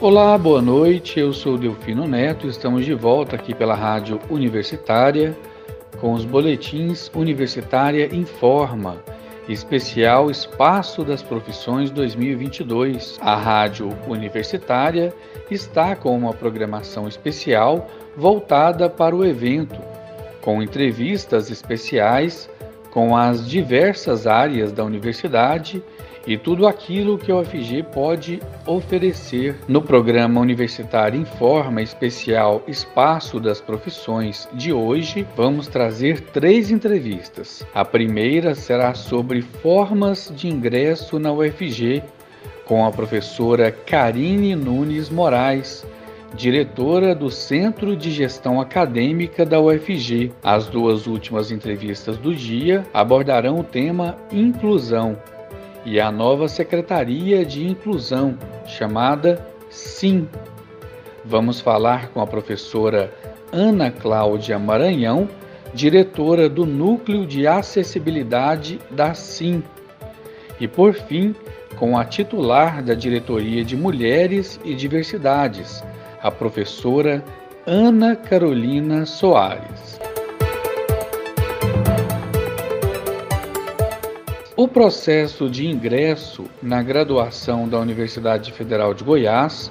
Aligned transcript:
Olá, 0.00 0.38
boa 0.38 0.62
noite. 0.62 1.18
Eu 1.18 1.32
sou 1.32 1.58
Delfino 1.58 2.06
Neto. 2.06 2.46
Estamos 2.46 2.84
de 2.84 2.94
volta 2.94 3.34
aqui 3.34 3.52
pela 3.52 3.74
Rádio 3.74 4.20
Universitária 4.30 5.36
com 6.00 6.12
os 6.12 6.24
boletins 6.24 7.10
Universitária 7.12 8.14
Informa, 8.14 9.02
especial 9.48 10.30
Espaço 10.30 11.02
das 11.02 11.20
Profissões 11.20 11.90
2022. 11.90 13.18
A 13.20 13.34
Rádio 13.34 13.88
Universitária 14.06 15.12
está 15.50 15.96
com 15.96 16.16
uma 16.16 16.32
programação 16.32 17.08
especial 17.08 17.88
voltada 18.16 18.88
para 18.88 19.16
o 19.16 19.24
evento, 19.24 19.80
com 20.40 20.62
entrevistas 20.62 21.50
especiais 21.50 22.48
com 22.92 23.16
as 23.16 23.48
diversas 23.48 24.28
áreas 24.28 24.70
da 24.70 24.84
universidade 24.84 25.82
e 26.28 26.36
tudo 26.36 26.66
aquilo 26.66 27.16
que 27.16 27.32
a 27.32 27.36
UFG 27.36 27.84
pode 27.84 28.38
oferecer. 28.66 29.56
No 29.66 29.80
programa 29.80 30.42
Universitário 30.42 31.18
Informa 31.18 31.80
Especial 31.80 32.62
Espaço 32.68 33.40
das 33.40 33.62
Profissões 33.62 34.46
de 34.52 34.70
hoje, 34.70 35.26
vamos 35.34 35.68
trazer 35.68 36.20
três 36.20 36.70
entrevistas. 36.70 37.66
A 37.74 37.82
primeira 37.82 38.54
será 38.54 38.92
sobre 38.92 39.40
formas 39.40 40.30
de 40.36 40.48
ingresso 40.48 41.18
na 41.18 41.32
UFG, 41.32 42.02
com 42.66 42.84
a 42.84 42.90
professora 42.90 43.72
Karine 43.72 44.54
Nunes 44.54 45.08
Moraes, 45.08 45.86
diretora 46.34 47.14
do 47.14 47.30
Centro 47.30 47.96
de 47.96 48.10
Gestão 48.10 48.60
Acadêmica 48.60 49.46
da 49.46 49.58
UFG. 49.58 50.30
As 50.44 50.66
duas 50.66 51.06
últimas 51.06 51.50
entrevistas 51.50 52.18
do 52.18 52.34
dia 52.34 52.84
abordarão 52.92 53.60
o 53.60 53.64
tema 53.64 54.14
inclusão 54.30 55.16
e 55.90 55.98
a 55.98 56.12
nova 56.12 56.48
Secretaria 56.48 57.46
de 57.46 57.66
Inclusão, 57.66 58.36
chamada 58.66 59.48
SIM. 59.70 60.28
Vamos 61.24 61.62
falar 61.62 62.08
com 62.08 62.20
a 62.20 62.26
professora 62.26 63.10
Ana 63.50 63.90
Cláudia 63.90 64.58
Maranhão, 64.58 65.26
diretora 65.72 66.46
do 66.46 66.66
Núcleo 66.66 67.24
de 67.24 67.46
Acessibilidade 67.46 68.78
da 68.90 69.14
SIM. 69.14 69.62
E 70.60 70.68
por 70.68 70.92
fim, 70.92 71.34
com 71.76 71.96
a 71.96 72.04
titular 72.04 72.82
da 72.82 72.92
Diretoria 72.92 73.64
de 73.64 73.74
Mulheres 73.74 74.60
e 74.62 74.74
Diversidades, 74.74 75.82
a 76.22 76.30
professora 76.30 77.24
Ana 77.66 78.14
Carolina 78.14 79.06
Soares. 79.06 79.98
O 84.60 84.66
processo 84.66 85.48
de 85.48 85.68
ingresso 85.68 86.46
na 86.60 86.82
graduação 86.82 87.68
da 87.68 87.78
Universidade 87.78 88.50
Federal 88.50 88.92
de 88.92 89.04
Goiás 89.04 89.70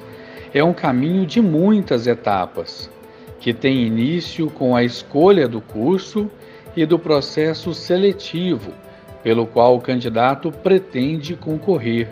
é 0.53 0.63
um 0.63 0.73
caminho 0.73 1.25
de 1.25 1.41
muitas 1.41 2.07
etapas, 2.07 2.89
que 3.37 3.53
tem 3.53 3.85
início 3.85 4.49
com 4.49 4.77
a 4.77 4.85
escolha 4.85 5.45
do 5.45 5.59
curso 5.59 6.31
e 6.73 6.85
do 6.85 6.97
processo 6.97 7.73
seletivo, 7.73 8.71
pelo 9.21 9.45
qual 9.45 9.75
o 9.75 9.81
candidato 9.81 10.53
pretende 10.53 11.35
concorrer. 11.35 12.07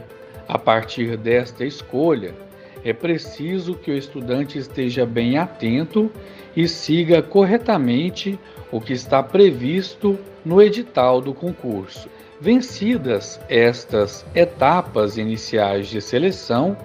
A 0.46 0.59
partir 0.59 1.16
desta 1.16 1.64
escolha, 1.64 2.36
é 2.84 2.92
preciso 2.92 3.76
que 3.76 3.90
o 3.90 3.98
estudante 3.98 4.59
esteja 4.59 5.06
bem 5.06 5.38
atento 5.38 6.12
e 6.53 6.68
siga 6.68 7.22
corretamente 7.22 8.38
o 8.70 8.81
que 8.81 8.92
está 8.92 9.23
previsto 9.23 10.20
no 10.44 10.62
edital 10.62 11.22
do 11.22 11.34
concurso. 11.34 12.09
Vencidas 12.39 13.39
estas 13.47 14.25
etapas 14.36 15.17
iniciais 15.17 15.88
de 15.88 16.02
seleção, 16.02 16.75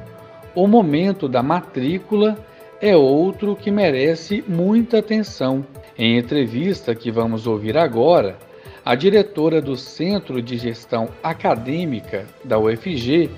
o 0.55 0.67
momento 0.69 1.29
da 1.29 1.43
matrícula 1.43 2.39
é 2.81 2.97
outro 2.97 3.57
que 3.57 3.71
merece 3.71 4.45
muita 4.47 4.99
atenção. 4.99 5.67
Em 5.99 6.17
entrevista 6.17 6.95
que 6.95 7.11
vamos 7.11 7.49
ouvir 7.49 7.77
agora, 7.77 8.39
a 8.85 8.95
diretora 8.95 9.61
do 9.61 9.77
Centro 9.77 10.41
de 10.41 10.57
Gestão 10.57 11.09
Acadêmica 11.23 12.27
da 12.45 12.57
UFG, 12.57 13.29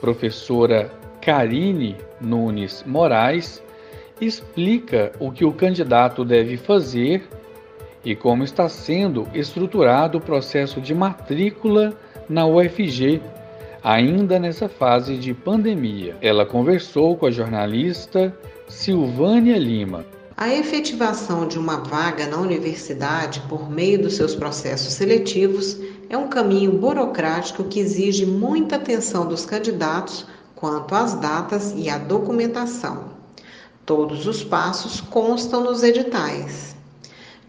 professora 0.00 0.90
Karine 1.20 1.96
Nunes 2.20 2.84
Moraes, 2.86 3.62
explica 4.20 5.12
o 5.18 5.32
que 5.32 5.44
o 5.44 5.52
candidato 5.52 6.24
deve 6.24 6.56
fazer 6.56 7.28
e 8.04 8.14
como 8.14 8.44
está 8.44 8.68
sendo 8.68 9.26
estruturado 9.34 10.18
o 10.18 10.20
processo 10.20 10.80
de 10.80 10.94
matrícula 10.94 11.96
na 12.28 12.46
UFG, 12.46 13.20
ainda 13.82 14.38
nessa 14.38 14.68
fase 14.68 15.16
de 15.16 15.32
pandemia. 15.32 16.16
Ela 16.20 16.44
conversou 16.44 17.16
com 17.16 17.26
a 17.26 17.30
jornalista 17.30 18.36
Silvânia 18.68 19.58
Lima. 19.58 20.04
A 20.36 20.54
efetivação 20.54 21.48
de 21.48 21.58
uma 21.58 21.78
vaga 21.78 22.26
na 22.26 22.36
universidade 22.36 23.40
por 23.48 23.68
meio 23.68 24.00
dos 24.02 24.14
seus 24.14 24.36
processos 24.36 24.92
seletivos 24.92 25.76
é 26.08 26.16
um 26.16 26.28
caminho 26.28 26.72
burocrático 26.72 27.64
que 27.64 27.80
exige 27.80 28.24
muita 28.24 28.76
atenção 28.76 29.26
dos 29.26 29.44
candidatos 29.44 30.26
quanto 30.54 30.94
às 30.94 31.14
datas 31.14 31.74
e 31.76 31.88
à 31.88 31.98
documentação. 31.98 33.10
Todos 33.84 34.26
os 34.26 34.44
passos 34.44 35.00
constam 35.00 35.64
nos 35.64 35.82
editais. 35.82 36.77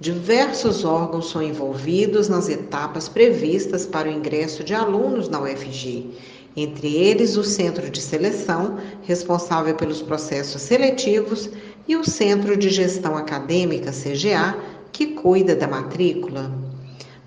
Diversos 0.02 0.86
órgãos 0.86 1.30
são 1.30 1.42
envolvidos 1.42 2.30
nas 2.30 2.48
etapas 2.48 3.10
previstas 3.10 3.86
para 3.86 4.08
o 4.08 4.12
ingresso 4.12 4.64
de 4.64 4.74
alunos 4.74 5.28
na 5.28 5.42
UFG, 5.42 6.12
entre 6.56 6.96
eles 6.96 7.36
o 7.36 7.44
Centro 7.44 7.90
de 7.90 8.00
Seleção, 8.00 8.78
responsável 9.02 9.76
pelos 9.76 10.02
processos 10.02 10.62
seletivos, 10.62 11.50
e 11.86 11.98
o 11.98 12.10
Centro 12.10 12.56
de 12.56 12.70
Gestão 12.70 13.18
Acadêmica, 13.18 13.92
CGA, 13.92 14.56
que 14.94 15.08
cuida 15.08 15.54
da 15.54 15.68
matrícula. 15.68 16.50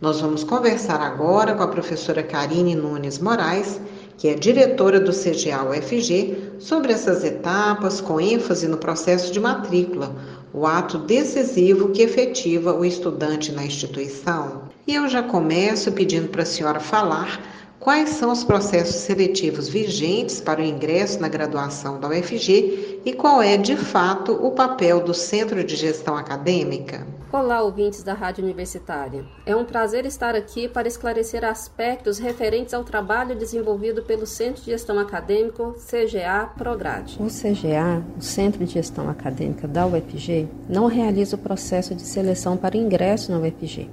Nós 0.01 0.23
vamos 0.23 0.43
conversar 0.43 1.03
agora 1.03 1.55
com 1.55 1.63
a 1.63 1.69
professora 1.69 2.23
Karine 2.23 2.75
Nunes 2.75 3.19
Moraes, 3.19 3.79
que 4.17 4.29
é 4.29 4.35
diretora 4.35 4.99
do 4.99 5.13
CGA 5.13 5.63
UFG, 5.63 6.55
sobre 6.59 6.93
essas 6.93 7.23
etapas, 7.23 8.01
com 8.01 8.19
ênfase 8.19 8.67
no 8.67 8.79
processo 8.79 9.31
de 9.31 9.39
matrícula 9.39 10.42
o 10.55 10.67
ato 10.67 10.99
decisivo 10.99 11.91
que 11.91 12.03
efetiva 12.03 12.75
o 12.75 12.85
estudante 12.85 13.53
na 13.53 13.65
instituição. 13.65 14.63
E 14.87 14.95
eu 14.95 15.09
já 15.09 15.23
começo 15.23 15.93
pedindo 15.93 16.29
para 16.29 16.43
a 16.43 16.47
senhora 16.47 16.81
falar 16.81 17.41
quais 17.83 18.11
são 18.11 18.31
os 18.31 18.45
processos 18.45 18.95
seletivos 18.95 19.69
vigentes 19.69 20.41
para 20.41 20.61
o 20.61 20.65
ingresso 20.65 21.21
na 21.21 21.29
graduação 21.29 21.99
da 21.99 22.09
UFG 22.09 23.01
e 23.05 23.13
qual 23.13 23.43
é, 23.43 23.57
de 23.57 23.77
fato, 23.77 24.33
o 24.33 24.53
papel 24.53 25.01
do 25.01 25.13
Centro 25.13 25.65
de 25.65 25.75
Gestão 25.75 26.17
Acadêmica. 26.17 27.05
Olá, 27.33 27.61
ouvintes 27.61 28.05
da 28.05 28.15
Rádio 28.15 28.45
Universitária. 28.45 29.25
É 29.45 29.57
um 29.57 29.65
prazer 29.65 30.07
estar 30.07 30.37
aqui 30.37 30.69
para 30.69 30.87
esclarecer 30.87 31.45
aspectos 31.45 32.19
referentes 32.19 32.73
ao 32.73 32.85
trabalho 32.85 33.35
desenvolvido 33.35 34.03
pelo 34.03 34.27
Centro 34.27 34.63
de 34.63 34.71
Gestão 34.71 34.99
Acadêmico 34.99 35.75
CGA 35.91 36.51
Prograde. 36.57 37.17
O 37.19 37.27
CGA, 37.27 38.01
o 38.17 38.23
Centro 38.23 38.65
de 38.65 38.75
Gestão 38.75 39.09
Acadêmica 39.09 39.67
da 39.67 39.87
UFG, 39.87 40.47
não 40.69 40.87
realiza 40.87 41.35
o 41.35 41.39
processo 41.39 41.97
de 41.97 42.03
seleção 42.03 42.57
para 42.57 42.77
ingresso 42.77 43.33
na 43.33 43.39
UFG. 43.39 43.89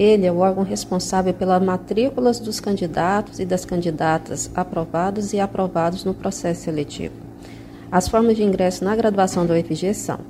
Ele 0.00 0.24
é 0.24 0.32
o 0.32 0.38
órgão 0.38 0.64
responsável 0.64 1.34
pelas 1.34 1.62
matrículas 1.62 2.40
dos 2.40 2.58
candidatos 2.58 3.38
e 3.38 3.44
das 3.44 3.66
candidatas 3.66 4.50
aprovados 4.54 5.34
e 5.34 5.38
aprovados 5.38 6.06
no 6.06 6.14
processo 6.14 6.62
seletivo. 6.62 7.12
As 7.92 8.08
formas 8.08 8.34
de 8.34 8.42
ingresso 8.42 8.82
na 8.82 8.96
graduação 8.96 9.44
da 9.44 9.52
UFG 9.52 9.92
são 9.92 10.20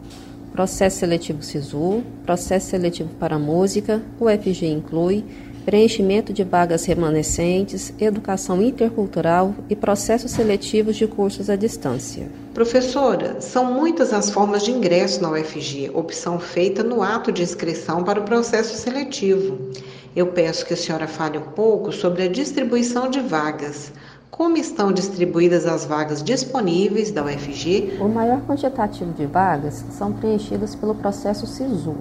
processo 0.53 0.99
seletivo 0.99 1.41
SISU, 1.41 2.03
processo 2.27 2.67
seletivo 2.67 3.11
para 3.11 3.39
música, 3.39 4.03
o 4.19 4.29
FG 4.29 4.67
inclui, 4.67 5.25
preenchimento 5.65 6.33
de 6.33 6.43
vagas 6.43 6.85
remanescentes, 6.85 7.95
educação 8.01 8.61
intercultural 8.61 9.55
e 9.69 9.77
processos 9.77 10.33
seletivos 10.33 10.97
de 10.97 11.07
cursos 11.07 11.49
à 11.49 11.55
distância. 11.55 12.27
Professora, 12.55 13.41
são 13.41 13.73
muitas 13.73 14.13
as 14.13 14.29
formas 14.29 14.65
de 14.65 14.73
ingresso 14.73 15.23
na 15.23 15.31
UFG, 15.31 15.93
opção 15.95 16.41
feita 16.41 16.83
no 16.83 17.01
ato 17.01 17.31
de 17.31 17.45
inscrição 17.45 18.03
para 18.03 18.19
o 18.19 18.25
processo 18.25 18.77
seletivo. 18.77 19.71
Eu 20.17 20.27
peço 20.27 20.67
que 20.67 20.75
a 20.75 20.77
senhora 20.77 21.07
fale 21.07 21.39
um 21.39 21.53
pouco 21.53 21.93
sobre 21.93 22.25
a 22.25 22.29
distribuição 22.29 23.09
de 23.09 23.21
vagas. 23.21 23.93
Como 24.33 24.57
estão 24.57 24.93
distribuídas 24.93 25.65
as 25.65 25.85
vagas 25.85 26.25
disponíveis 26.25 27.13
da 27.13 27.25
UFG? 27.25 27.99
O 28.01 28.09
maior 28.09 28.41
quantitativo 28.41 29.13
de 29.13 29.27
vagas 29.27 29.85
são 29.91 30.13
preenchidas 30.13 30.75
pelo 30.75 30.97
processo 30.97 31.47
SISU. 31.47 31.95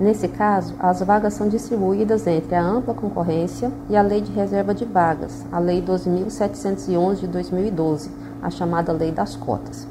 Nesse 0.00 0.28
caso, 0.28 0.74
as 0.78 1.00
vagas 1.00 1.34
são 1.34 1.46
distribuídas 1.46 2.26
entre 2.26 2.54
a 2.54 2.62
ampla 2.62 2.94
concorrência 2.94 3.70
e 3.90 3.96
a 3.96 4.02
Lei 4.02 4.22
de 4.22 4.32
Reserva 4.32 4.74
de 4.74 4.84
Vagas, 4.84 5.44
a 5.52 5.58
Lei 5.58 5.80
12.711 5.82 7.20
de 7.20 7.26
2012, 7.28 8.10
a 8.44 8.50
chamada 8.50 8.92
Lei 8.92 9.10
das 9.10 9.34
Cotas. 9.34 9.88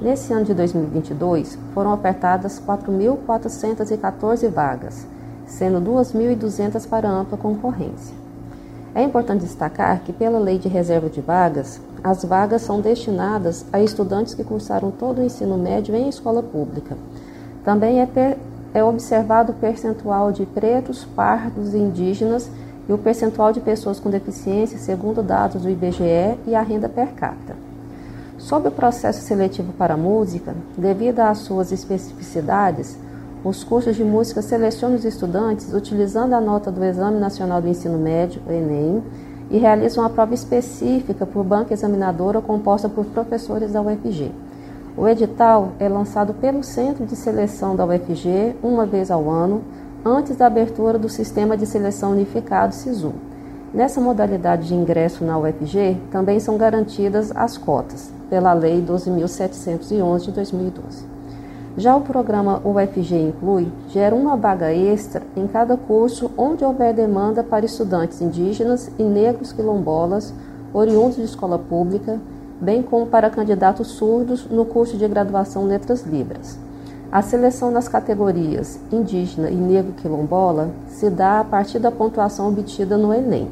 Nesse 0.00 0.32
ano 0.32 0.44
de 0.44 0.54
2022, 0.54 1.56
foram 1.72 1.92
ofertadas 1.92 2.60
4.414 2.66 4.50
vagas, 4.50 5.06
sendo 5.46 5.80
2.200 5.80 6.88
para 6.88 7.08
ampla 7.08 7.38
concorrência. 7.38 8.16
É 8.94 9.02
importante 9.02 9.42
destacar 9.42 10.00
que, 10.00 10.12
pela 10.12 10.38
lei 10.38 10.58
de 10.58 10.68
reserva 10.68 11.08
de 11.08 11.20
vagas, 11.20 11.80
as 12.02 12.24
vagas 12.24 12.62
são 12.62 12.80
destinadas 12.80 13.64
a 13.72 13.80
estudantes 13.80 14.34
que 14.34 14.42
cursaram 14.42 14.90
todo 14.90 15.20
o 15.20 15.24
ensino 15.24 15.56
médio 15.56 15.94
em 15.94 16.08
escola 16.08 16.42
pública. 16.42 16.96
Também 17.64 18.00
é, 18.00 18.06
per, 18.06 18.36
é 18.74 18.82
observado 18.82 19.52
o 19.52 19.54
percentual 19.54 20.32
de 20.32 20.44
pretos, 20.44 21.04
pardos 21.04 21.74
e 21.74 21.78
indígenas 21.78 22.50
e 22.88 22.92
o 22.92 22.98
percentual 22.98 23.52
de 23.52 23.60
pessoas 23.60 24.00
com 24.00 24.10
deficiência, 24.10 24.78
segundo 24.78 25.22
dados 25.22 25.62
do 25.62 25.70
IBGE, 25.70 26.38
e 26.46 26.54
a 26.54 26.60
renda 26.60 26.88
per 26.88 27.12
capita. 27.14 27.54
Sobre 28.42 28.70
o 28.70 28.72
processo 28.72 29.20
seletivo 29.20 29.72
para 29.72 29.96
música, 29.96 30.52
devido 30.76 31.20
às 31.20 31.38
suas 31.38 31.70
especificidades, 31.70 32.98
os 33.44 33.62
cursos 33.62 33.94
de 33.94 34.02
música 34.02 34.42
selecionam 34.42 34.96
os 34.96 35.04
estudantes 35.04 35.72
utilizando 35.72 36.32
a 36.32 36.40
nota 36.40 36.68
do 36.68 36.84
Exame 36.84 37.20
Nacional 37.20 37.62
do 37.62 37.68
Ensino 37.68 37.98
Médio, 37.98 38.42
Enem, 38.48 39.00
e 39.48 39.58
realizam 39.58 40.02
uma 40.02 40.10
prova 40.10 40.34
específica 40.34 41.24
por 41.24 41.44
banca 41.44 41.72
examinadora 41.72 42.40
composta 42.40 42.88
por 42.88 43.04
professores 43.06 43.72
da 43.72 43.80
UFG. 43.80 44.32
O 44.96 45.06
edital 45.06 45.68
é 45.78 45.88
lançado 45.88 46.34
pelo 46.34 46.64
Centro 46.64 47.06
de 47.06 47.14
Seleção 47.14 47.76
da 47.76 47.86
UFG 47.86 48.56
uma 48.60 48.84
vez 48.84 49.12
ao 49.12 49.30
ano, 49.30 49.62
antes 50.04 50.36
da 50.36 50.48
abertura 50.48 50.98
do 50.98 51.08
Sistema 51.08 51.56
de 51.56 51.64
Seleção 51.64 52.10
Unificado 52.10 52.74
SISU. 52.74 53.12
Nessa 53.72 54.00
modalidade 54.00 54.66
de 54.66 54.74
ingresso 54.74 55.24
na 55.24 55.38
UFG 55.38 55.96
também 56.10 56.40
são 56.40 56.58
garantidas 56.58 57.30
as 57.36 57.56
cotas, 57.56 58.10
pela 58.32 58.54
Lei 58.54 58.82
12.711 58.82 60.20
de 60.22 60.32
2012. 60.32 61.04
Já 61.76 61.94
o 61.94 62.00
programa 62.00 62.62
UFG 62.64 63.28
Inclui 63.28 63.70
gera 63.90 64.14
uma 64.14 64.38
vaga 64.38 64.72
extra 64.72 65.22
em 65.36 65.46
cada 65.46 65.76
curso 65.76 66.30
onde 66.34 66.64
houver 66.64 66.94
demanda 66.94 67.44
para 67.44 67.66
estudantes 67.66 68.22
indígenas 68.22 68.90
e 68.98 69.02
negros 69.02 69.52
quilombolas, 69.52 70.32
oriundos 70.72 71.16
de 71.16 71.24
escola 71.24 71.58
pública, 71.58 72.18
bem 72.58 72.82
como 72.82 73.04
para 73.04 73.28
candidatos 73.28 73.88
surdos 73.88 74.46
no 74.46 74.64
curso 74.64 74.96
de 74.96 75.06
graduação 75.06 75.66
Letras 75.66 76.02
Libras. 76.06 76.58
A 77.10 77.20
seleção 77.20 77.70
nas 77.70 77.86
categorias 77.86 78.80
indígena 78.90 79.50
e 79.50 79.56
negro 79.56 79.92
quilombola 80.00 80.70
se 80.88 81.10
dá 81.10 81.40
a 81.40 81.44
partir 81.44 81.78
da 81.78 81.90
pontuação 81.90 82.48
obtida 82.48 82.96
no 82.96 83.12
Enem. 83.12 83.50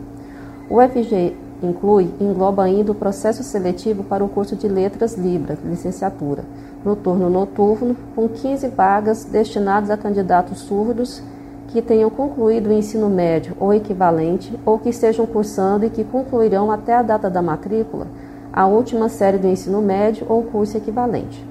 O 0.71 0.77
UFG 0.77 1.37
inclui 1.63 2.13
engloba 2.21 2.65
ainda 2.65 2.93
o 2.93 2.95
processo 2.95 3.43
seletivo 3.43 4.03
para 4.05 4.25
o 4.25 4.29
curso 4.29 4.57
de 4.57 4.69
Letras 4.69 5.17
Libras, 5.17 5.59
licenciatura 5.65 6.45
no 6.85 6.97
turno 6.97 7.29
noturno, 7.29 7.97
com 8.15 8.29
15 8.29 8.69
vagas 8.69 9.25
destinadas 9.25 9.91
a 9.91 9.97
candidatos 9.97 10.61
surdos 10.61 11.23
que 11.69 11.83
tenham 11.83 12.11
concluído 12.11 12.69
o 12.69 12.73
ensino 12.73 13.09
médio 13.09 13.55
ou 13.61 13.73
equivalente 13.73 14.59
ou 14.65 14.79
que 14.79 14.89
estejam 14.89 15.27
cursando 15.27 15.85
e 15.85 15.91
que 15.91 16.03
concluirão 16.03 16.71
até 16.71 16.95
a 16.95 17.03
data 17.03 17.31
da 17.31 17.43
matrícula 17.43 18.07
a 18.53 18.67
última 18.67 19.09
série 19.09 19.39
do 19.39 19.47
ensino 19.47 19.81
médio 19.81 20.27
ou 20.29 20.43
curso 20.43 20.77
equivalente. 20.77 21.45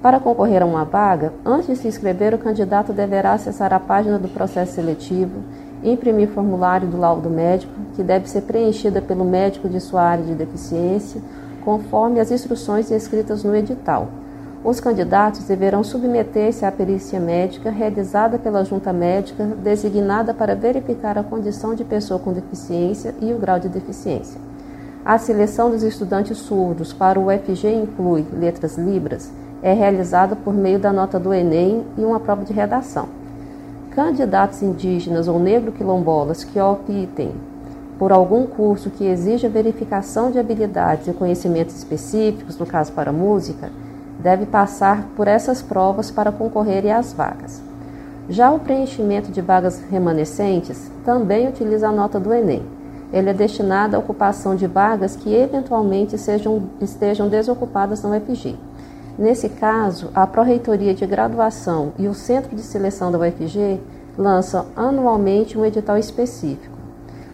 Para 0.00 0.20
concorrer 0.20 0.62
a 0.62 0.66
uma 0.66 0.84
vaga, 0.84 1.32
antes 1.44 1.66
de 1.66 1.76
se 1.76 1.88
inscrever, 1.88 2.34
o 2.34 2.38
candidato 2.38 2.92
deverá 2.92 3.32
acessar 3.32 3.72
a 3.72 3.80
página 3.80 4.18
do 4.18 4.28
processo 4.28 4.74
seletivo, 4.74 5.42
imprimir 5.84 6.28
formulário 6.28 6.88
do 6.88 6.96
laudo 6.96 7.28
médico, 7.28 7.72
que 7.94 8.02
deve 8.02 8.28
ser 8.28 8.42
preenchida 8.42 9.02
pelo 9.02 9.24
médico 9.24 9.68
de 9.68 9.78
sua 9.78 10.02
área 10.02 10.24
de 10.24 10.34
deficiência, 10.34 11.20
conforme 11.64 12.18
as 12.18 12.30
instruções 12.30 12.90
escritas 12.90 13.44
no 13.44 13.54
edital 13.54 14.08
os 14.64 14.80
candidatos 14.80 15.44
deverão 15.44 15.84
submeter-se 15.84 16.64
à 16.64 16.72
perícia 16.72 17.20
médica 17.20 17.70
realizada 17.70 18.38
pela 18.38 18.64
junta 18.64 18.94
médica 18.94 19.44
designada 19.44 20.32
para 20.32 20.56
verificar 20.56 21.18
a 21.18 21.22
condição 21.22 21.74
de 21.74 21.84
pessoa 21.84 22.18
com 22.18 22.32
deficiência 22.32 23.14
e 23.20 23.30
o 23.34 23.38
grau 23.38 23.60
de 23.60 23.68
deficiência. 23.68 24.40
A 25.04 25.18
seleção 25.18 25.70
dos 25.70 25.82
estudantes 25.82 26.38
surdos 26.38 26.94
para 26.94 27.20
o 27.20 27.26
UFG 27.26 27.74
Inclui 27.74 28.24
Letras 28.32 28.78
Libras 28.78 29.30
é 29.62 29.74
realizada 29.74 30.34
por 30.34 30.54
meio 30.54 30.78
da 30.78 30.94
nota 30.94 31.20
do 31.20 31.34
Enem 31.34 31.84
e 31.98 32.00
uma 32.02 32.18
prova 32.18 32.42
de 32.42 32.54
redação. 32.54 33.06
Candidatos 33.94 34.60
indígenas 34.60 35.28
ou 35.28 35.38
negro-quilombolas 35.38 36.42
que 36.42 36.58
optem 36.58 37.32
por 37.96 38.10
algum 38.10 38.44
curso 38.44 38.90
que 38.90 39.04
exija 39.04 39.48
verificação 39.48 40.32
de 40.32 40.38
habilidades 40.38 41.06
e 41.06 41.12
conhecimentos 41.12 41.76
específicos, 41.76 42.58
no 42.58 42.66
caso 42.66 42.90
para 42.90 43.12
música, 43.12 43.70
deve 44.18 44.46
passar 44.46 45.06
por 45.14 45.28
essas 45.28 45.62
provas 45.62 46.10
para 46.10 46.32
concorrer 46.32 46.90
às 46.90 47.12
vagas. 47.12 47.62
Já 48.28 48.50
o 48.50 48.58
preenchimento 48.58 49.30
de 49.30 49.40
vagas 49.40 49.80
remanescentes 49.88 50.90
também 51.04 51.46
utiliza 51.46 51.88
a 51.88 51.92
nota 51.92 52.18
do 52.18 52.34
Enem. 52.34 52.64
Ele 53.12 53.30
é 53.30 53.34
destinado 53.34 53.94
à 53.94 53.98
ocupação 54.00 54.56
de 54.56 54.66
vagas 54.66 55.14
que 55.14 55.32
eventualmente 55.32 56.18
sejam, 56.18 56.64
estejam 56.80 57.28
desocupadas 57.28 58.02
na 58.02 58.16
UFG. 58.16 58.56
Nesse 59.18 59.48
caso, 59.48 60.10
a 60.14 60.26
Pró-Reitoria 60.26 60.94
de 60.94 61.06
Graduação 61.06 61.92
e 61.98 62.08
o 62.08 62.14
Centro 62.14 62.54
de 62.54 62.62
Seleção 62.62 63.12
da 63.12 63.18
UFG 63.18 63.80
lançam 64.18 64.66
anualmente 64.74 65.56
um 65.56 65.64
edital 65.64 65.96
específico. 65.96 66.76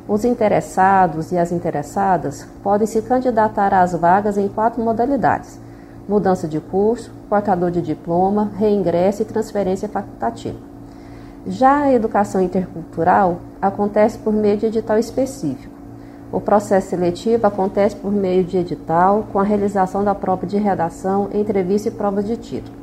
Os 0.06 0.24
interessados 0.24 1.32
e 1.32 1.38
as 1.38 1.52
interessadas 1.52 2.46
podem 2.62 2.86
se 2.86 3.00
candidatar 3.02 3.72
às 3.72 3.92
vagas 3.92 4.36
em 4.36 4.48
quatro 4.48 4.82
modalidades 4.82 5.58
mudança 6.10 6.48
de 6.48 6.58
curso, 6.58 7.12
portador 7.28 7.70
de 7.70 7.80
diploma, 7.80 8.50
reingresso 8.56 9.22
e 9.22 9.24
transferência 9.24 9.88
facultativa. 9.88 10.58
Já 11.46 11.82
a 11.82 11.92
educação 11.92 12.42
intercultural 12.42 13.38
acontece 13.62 14.18
por 14.18 14.32
meio 14.32 14.56
de 14.56 14.66
edital 14.66 14.98
específico. 14.98 15.69
O 16.32 16.40
processo 16.40 16.90
seletivo 16.90 17.46
acontece 17.46 17.96
por 17.96 18.12
meio 18.12 18.44
de 18.44 18.56
edital, 18.56 19.26
com 19.32 19.40
a 19.40 19.42
realização 19.42 20.04
da 20.04 20.14
prova 20.14 20.46
de 20.46 20.56
redação, 20.56 21.28
entrevista 21.34 21.88
e 21.88 21.92
provas 21.92 22.24
de 22.24 22.36
título. 22.36 22.76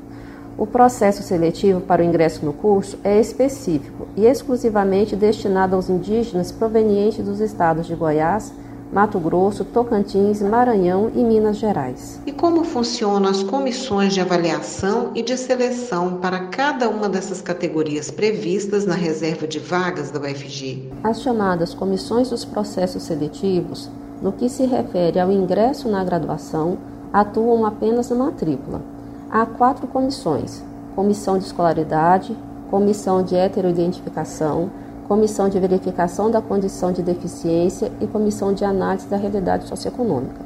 O 0.58 0.66
processo 0.66 1.24
seletivo 1.24 1.80
para 1.80 2.02
o 2.02 2.06
ingresso 2.06 2.44
no 2.44 2.52
curso 2.52 2.98
é 3.04 3.20
específico 3.20 4.08
e 4.18 4.26
exclusivamente 4.26 5.16
destinado 5.16 5.76
aos 5.76 5.90
indígenas 5.90 6.52
provenientes 6.52 7.24
dos 7.24 7.40
estados 7.40 7.86
de 7.86 7.96
Goiás, 7.96 8.52
Mato 8.92 9.20
Grosso, 9.20 9.66
Tocantins, 9.66 10.42
Maranhão 10.42 11.12
e 11.14 11.22
Minas 11.24 11.58
Gerais. 11.58 12.22
E 12.26 12.32
como 12.32 12.64
funcionam 12.64 13.30
as 13.30 13.44
comissões 13.44 14.14
de 14.14 14.22
avaliação 14.22 15.12
e 15.14 15.22
de 15.22 15.38
seleção 15.38 16.18
para 16.18 16.48
cada 16.48 16.88
uma 16.90 17.10
dessas 17.10 17.42
categorias 17.42 18.10
previstas 18.10 18.86
na 18.86 18.96
reserva 18.96 19.46
de 19.46 19.60
vagas 19.60 20.10
da 20.10 20.20
UFG? 20.20 20.90
As 21.04 21.22
chamadas 21.22 21.74
comissões 21.74 22.30
dos 22.30 22.46
processos 22.46 23.04
seletivos, 23.04 23.90
no 24.22 24.32
que 24.32 24.48
se 24.48 24.66
refere 24.66 25.20
ao 25.20 25.32
ingresso 25.32 25.90
na 25.90 26.04
graduação, 26.04 26.78
atuam 27.12 27.66
apenas 27.66 28.10
na 28.10 28.16
matrícula. 28.16 28.82
Há 29.30 29.46
quatro 29.46 29.86
comissões: 29.88 30.64
comissão 30.96 31.38
de 31.38 31.44
escolaridade, 31.44 32.36
comissão 32.72 33.22
de 33.22 33.36
heteroidentificação, 33.36 34.70
Comissão 35.08 35.48
de 35.48 35.58
Verificação 35.58 36.30
da 36.30 36.42
Condição 36.42 36.92
de 36.92 37.02
Deficiência 37.02 37.90
e 38.02 38.08
Comissão 38.08 38.54
de 38.54 38.66
Análise 38.66 39.08
da 39.08 39.16
Realidade 39.16 39.66
Socioeconômica. 39.66 40.46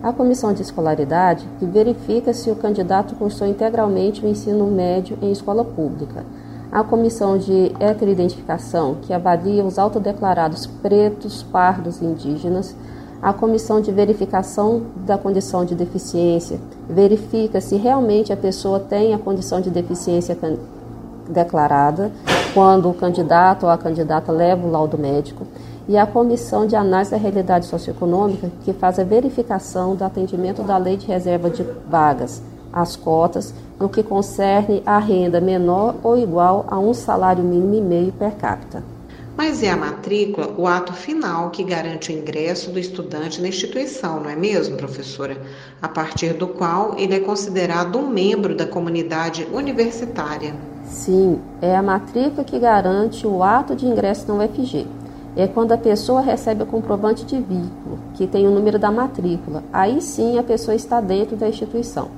A 0.00 0.12
Comissão 0.12 0.52
de 0.52 0.62
Escolaridade, 0.62 1.44
que 1.58 1.66
verifica 1.66 2.32
se 2.32 2.48
o 2.48 2.54
candidato 2.54 3.16
cursou 3.16 3.48
integralmente 3.48 4.24
o 4.24 4.28
ensino 4.28 4.64
médio 4.68 5.18
em 5.20 5.32
escola 5.32 5.64
pública. 5.64 6.24
A 6.70 6.84
Comissão 6.84 7.36
de 7.36 7.72
Heteroidentificação, 7.80 8.98
que 9.02 9.12
avalia 9.12 9.64
os 9.64 9.76
autodeclarados 9.76 10.66
pretos, 10.66 11.42
pardos 11.42 12.00
e 12.00 12.04
indígenas. 12.04 12.76
A 13.20 13.32
Comissão 13.32 13.80
de 13.80 13.90
Verificação 13.90 14.82
da 15.04 15.18
Condição 15.18 15.64
de 15.64 15.74
Deficiência 15.74 16.60
verifica 16.88 17.60
se 17.60 17.74
realmente 17.74 18.32
a 18.32 18.36
pessoa 18.36 18.78
tem 18.78 19.14
a 19.14 19.18
condição 19.18 19.60
de 19.60 19.68
deficiência 19.68 20.38
declarada 21.28 22.12
quando 22.56 22.88
o 22.88 22.94
candidato 22.94 23.64
ou 23.66 23.68
a 23.68 23.76
candidata 23.76 24.32
leva 24.32 24.66
o 24.66 24.70
laudo 24.70 24.96
médico, 24.96 25.46
e 25.86 25.98
a 25.98 26.06
Comissão 26.06 26.66
de 26.66 26.74
Análise 26.74 27.10
da 27.10 27.18
Realidade 27.18 27.66
Socioeconômica, 27.66 28.50
que 28.64 28.72
faz 28.72 28.98
a 28.98 29.04
verificação 29.04 29.94
do 29.94 30.02
atendimento 30.02 30.62
da 30.62 30.78
Lei 30.78 30.96
de 30.96 31.06
Reserva 31.06 31.50
de 31.50 31.62
Vagas, 31.86 32.40
as 32.72 32.96
cotas, 32.96 33.52
no 33.78 33.90
que 33.90 34.02
concerne 34.02 34.82
a 34.86 34.98
renda 34.98 35.38
menor 35.38 35.96
ou 36.02 36.16
igual 36.16 36.64
a 36.68 36.78
um 36.78 36.94
salário 36.94 37.44
mínimo 37.44 37.74
e 37.74 37.80
meio 37.82 38.12
per 38.12 38.34
capita. 38.36 38.82
Mas 39.36 39.62
é 39.62 39.68
a 39.68 39.76
matrícula 39.76 40.48
o 40.56 40.66
ato 40.66 40.94
final 40.94 41.50
que 41.50 41.62
garante 41.62 42.10
o 42.10 42.18
ingresso 42.18 42.70
do 42.70 42.78
estudante 42.78 43.42
na 43.42 43.48
instituição, 43.48 44.18
não 44.18 44.30
é 44.30 44.34
mesmo, 44.34 44.78
professora? 44.78 45.36
A 45.82 45.88
partir 45.88 46.32
do 46.32 46.48
qual 46.48 46.94
ele 46.96 47.16
é 47.16 47.20
considerado 47.20 47.98
um 47.98 48.08
membro 48.08 48.56
da 48.56 48.64
comunidade 48.64 49.46
universitária. 49.52 50.54
Sim, 50.86 51.40
é 51.60 51.76
a 51.76 51.82
matrícula 51.82 52.44
que 52.44 52.58
garante 52.58 53.26
o 53.26 53.42
ato 53.42 53.74
de 53.74 53.86
ingresso 53.86 54.26
na 54.28 54.44
UFG. 54.44 54.86
É 55.36 55.46
quando 55.46 55.72
a 55.72 55.78
pessoa 55.78 56.20
recebe 56.20 56.62
o 56.62 56.66
comprovante 56.66 57.24
de 57.24 57.36
vínculo, 57.36 57.98
que 58.14 58.26
tem 58.26 58.46
o 58.46 58.50
número 58.50 58.78
da 58.78 58.90
matrícula. 58.90 59.62
Aí 59.72 60.00
sim 60.00 60.38
a 60.38 60.42
pessoa 60.42 60.74
está 60.74 61.00
dentro 61.00 61.36
da 61.36 61.48
instituição. 61.48 62.08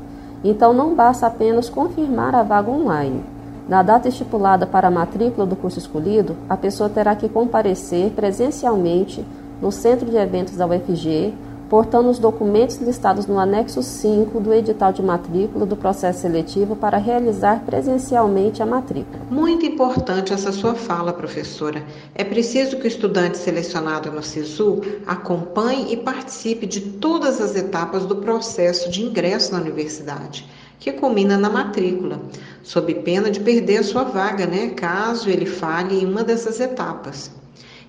Então 0.45 0.73
não 0.73 0.95
basta 0.95 1.27
apenas 1.27 1.69
confirmar 1.69 2.35
a 2.35 2.43
vaga 2.43 2.71
online. 2.71 3.25
Na 3.69 3.83
data 3.83 4.09
estipulada 4.09 4.67
para 4.67 4.89
a 4.89 4.91
matrícula 4.91 5.47
do 5.47 5.57
curso 5.57 5.79
escolhido, 5.79 6.37
a 6.49 6.57
pessoa 6.57 6.89
terá 6.89 7.17
que 7.17 7.29
comparecer 7.29 8.11
presencialmente 8.11 9.25
no 9.61 9.73
Centro 9.73 10.09
de 10.09 10.17
Eventos 10.17 10.57
da 10.57 10.67
UFG, 10.67 11.35
portando 11.69 12.09
os 12.09 12.19
documentos 12.19 12.77
listados 12.79 13.27
no 13.27 13.39
anexo 13.39 13.83
5 13.83 14.41
do 14.41 14.55
edital 14.55 14.93
de 14.93 15.03
matrícula 15.03 15.67
do 15.67 15.77
processo 15.77 16.21
seletivo 16.21 16.75
para 16.75 16.97
realizar 16.97 17.63
presencialmente 17.65 18.63
a 18.63 18.67
matrícula. 18.67 19.21
Muito 19.31 19.67
importante 19.67 20.33
essa 20.33 20.51
sua 20.51 20.75
fala, 20.75 21.13
professora. 21.13 21.83
É 22.15 22.25
preciso 22.25 22.79
que 22.79 22.85
o 22.85 22.89
estudante 22.89 23.37
selecionado 23.37 24.11
no 24.11 24.23
SISU 24.23 24.81
acompanhe 25.07 25.93
e 25.93 25.97
participe 25.97 26.67
de 26.67 26.81
todas 26.81 27.41
as 27.41 27.55
etapas 27.55 28.07
do 28.07 28.17
processo 28.17 28.91
de 28.91 29.03
ingresso 29.03 29.53
na 29.53 29.61
universidade, 29.61 30.49
que 30.79 30.93
culmina 30.93 31.37
na 31.37 31.51
matrícula, 31.51 32.21
sob 32.63 32.95
pena 32.95 33.31
de 33.31 33.41
perder 33.41 33.79
a 33.79 33.85
sua 33.85 34.05
vaga, 34.05 34.47
né, 34.47 34.69
caso 34.71 35.29
ele 35.29 35.47
falhe 35.47 36.03
em 36.03 36.07
uma 36.07 36.25
dessas 36.25 36.61
etapas. 36.61 37.31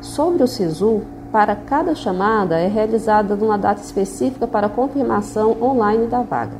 Sobre 0.00 0.42
o 0.42 0.46
SISU, 0.46 1.02
para 1.32 1.54
cada 1.54 1.94
chamada 1.94 2.58
é 2.58 2.68
realizada 2.68 3.34
uma 3.34 3.58
data 3.58 3.82
específica 3.82 4.46
para 4.46 4.68
confirmação 4.68 5.56
online 5.60 6.06
da 6.06 6.22
vaga. 6.22 6.56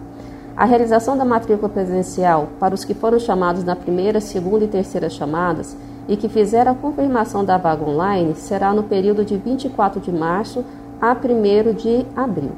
A 0.56 0.64
realização 0.64 1.16
da 1.16 1.24
matrícula 1.24 1.68
presencial 1.68 2.48
para 2.58 2.74
os 2.74 2.84
que 2.84 2.92
foram 2.92 3.18
chamados 3.18 3.62
na 3.62 3.76
primeira, 3.76 4.20
segunda 4.20 4.64
e 4.64 4.68
terceira 4.68 5.08
chamadas 5.08 5.76
e 6.08 6.16
que 6.16 6.28
fizeram 6.28 6.72
a 6.72 6.74
confirmação 6.74 7.44
da 7.44 7.56
vaga 7.56 7.88
online 7.88 8.34
será 8.34 8.74
no 8.74 8.82
período 8.82 9.24
de 9.24 9.36
24 9.36 10.00
de 10.00 10.10
março 10.10 10.64
a 11.00 11.12
1 11.12 11.74
de 11.74 12.06
abril, 12.16 12.52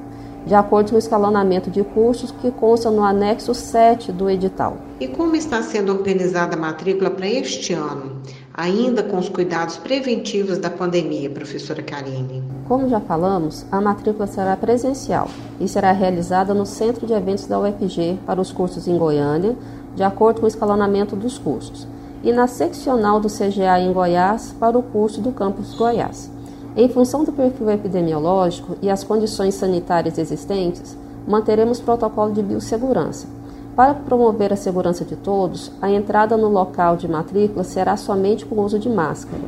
de 0.47 0.55
acordo 0.55 0.91
com 0.91 0.97
o 0.97 0.99
escalonamento 0.99 1.71
de 1.71 1.83
cursos 1.83 2.31
que 2.31 2.51
consta 2.51 2.91
no 2.91 3.05
anexo 3.05 3.55
7 3.55 4.13
do 4.13 4.31
edital. 4.31 4.79
E 4.99 5.09
como 5.09 5.37
está 5.37 5.63
sendo 5.63 5.93
organizada 5.93 6.57
a 6.57 6.59
matrícula 6.59 7.11
para 7.11 7.27
este 7.27 7.73
ano? 7.73 8.21
Ainda 8.53 9.03
com 9.03 9.19
os 9.19 9.29
cuidados 9.29 9.77
preventivos 9.79 10.59
da 10.59 10.69
pandemia, 10.69 11.31
professora 11.31 11.83
Karine. 11.83 12.43
Como 12.67 12.89
já 12.89 13.01
falamos, 13.01 13.65
a 13.71 13.81
matrícula 13.81 14.27
será 14.27 14.57
presencial 14.57 15.29
e 15.59 15.67
será 15.67 15.93
realizada 15.93 16.53
no 16.53 16.67
Centro 16.67 17.07
de 17.07 17.13
Eventos 17.13 17.47
da 17.47 17.59
UFG 17.59 18.19
para 18.27 18.41
os 18.41 18.53
cursos 18.53 18.87
em 18.87 18.99
Goiânia, 18.99 19.57
de 19.95 20.03
acordo 20.03 20.41
com 20.41 20.47
o 20.47 20.49
escalonamento 20.49 21.17
dos 21.17 21.39
cursos, 21.39 21.87
e 22.23 22.33
na 22.33 22.47
seccional 22.47 23.21
do 23.21 23.29
CGA 23.29 23.81
em 23.81 23.93
Goiás 23.93 24.55
para 24.59 24.79
o 24.79 24.83
curso 24.83 25.21
do 25.21 25.33
campus 25.33 25.75
Goiás. 25.75 26.31
Em 26.77 26.89
função 26.89 27.25
do 27.25 27.33
perfil 27.33 27.69
epidemiológico 27.69 28.77
e 28.81 28.89
as 28.89 29.03
condições 29.03 29.55
sanitárias 29.55 30.19
existentes, 30.19 30.97
manteremos 31.27 31.81
protocolo 31.81 32.33
de 32.33 32.43
biossegurança. 32.43 33.27
Para 33.75 33.95
promover 33.95 34.53
a 34.53 34.57
segurança 34.57 35.05
de 35.05 35.17
todos, 35.17 35.73
a 35.83 35.91
entrada 35.91 36.37
no 36.37 36.49
local 36.49 36.97
de 36.97 37.09
matrícula 37.09 37.65
será 37.65 37.97
somente 37.97 38.45
com 38.45 38.61
uso 38.61 38.79
de 38.79 38.89
máscara. 38.89 39.43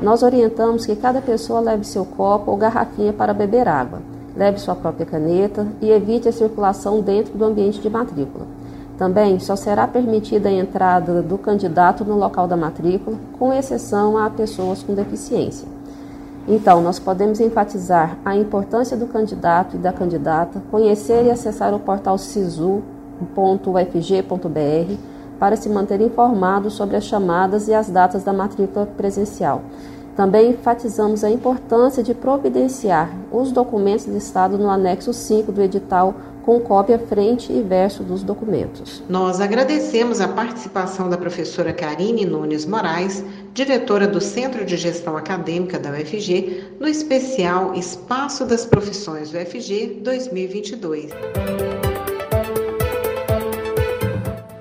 Nós 0.00 0.22
orientamos 0.22 0.86
que 0.86 0.94
cada 0.94 1.20
pessoa 1.20 1.60
leve 1.60 1.84
seu 1.84 2.04
copo 2.04 2.52
ou 2.52 2.56
garrafinha 2.56 3.12
para 3.12 3.34
beber 3.34 3.66
água, 3.66 4.00
leve 4.36 4.58
sua 4.58 4.76
própria 4.76 5.04
caneta 5.04 5.66
e 5.80 5.90
evite 5.90 6.28
a 6.28 6.32
circulação 6.32 7.00
dentro 7.00 7.36
do 7.36 7.44
ambiente 7.44 7.80
de 7.80 7.90
matrícula. 7.90 8.46
Também 8.96 9.40
só 9.40 9.56
será 9.56 9.88
permitida 9.88 10.48
a 10.48 10.52
entrada 10.52 11.20
do 11.20 11.36
candidato 11.36 12.04
no 12.04 12.16
local 12.16 12.46
da 12.46 12.56
matrícula, 12.56 13.16
com 13.38 13.52
exceção 13.52 14.16
a 14.16 14.30
pessoas 14.30 14.82
com 14.82 14.94
deficiência. 14.94 15.79
Então, 16.52 16.82
nós 16.82 16.98
podemos 16.98 17.38
enfatizar 17.38 18.18
a 18.24 18.34
importância 18.34 18.96
do 18.96 19.06
candidato 19.06 19.76
e 19.76 19.78
da 19.78 19.92
candidata 19.92 20.60
conhecer 20.68 21.24
e 21.24 21.30
acessar 21.30 21.72
o 21.72 21.78
portal 21.78 22.18
sisu.ufg.br 22.18 22.82
para 25.38 25.54
se 25.54 25.68
manter 25.68 26.00
informado 26.00 26.68
sobre 26.68 26.96
as 26.96 27.04
chamadas 27.04 27.68
e 27.68 27.72
as 27.72 27.88
datas 27.88 28.24
da 28.24 28.32
matrícula 28.32 28.84
presencial. 28.84 29.62
Também 30.16 30.50
enfatizamos 30.50 31.22
a 31.22 31.30
importância 31.30 32.02
de 32.02 32.14
providenciar 32.14 33.10
os 33.30 33.52
documentos 33.52 34.06
listados 34.06 34.58
no 34.58 34.68
anexo 34.68 35.12
5 35.12 35.52
do 35.52 35.62
edital 35.62 36.16
com 36.42 36.58
cópia 36.60 36.98
frente 36.98 37.52
e 37.52 37.62
verso 37.62 38.02
dos 38.02 38.22
documentos. 38.22 39.02
Nós 39.08 39.40
agradecemos 39.40 40.20
a 40.20 40.28
participação 40.28 41.08
da 41.08 41.16
professora 41.16 41.72
Karine 41.72 42.24
Nunes 42.24 42.66
Moraes, 42.66 43.24
diretora 43.52 44.06
do 44.06 44.20
Centro 44.20 44.64
de 44.64 44.76
Gestão 44.76 45.16
Acadêmica 45.16 45.78
da 45.78 45.90
UFG, 45.90 46.74
no 46.78 46.86
especial 46.86 47.74
Espaço 47.74 48.46
das 48.46 48.64
Profissões 48.64 49.32
UFG 49.34 50.00
2022. 50.02 51.10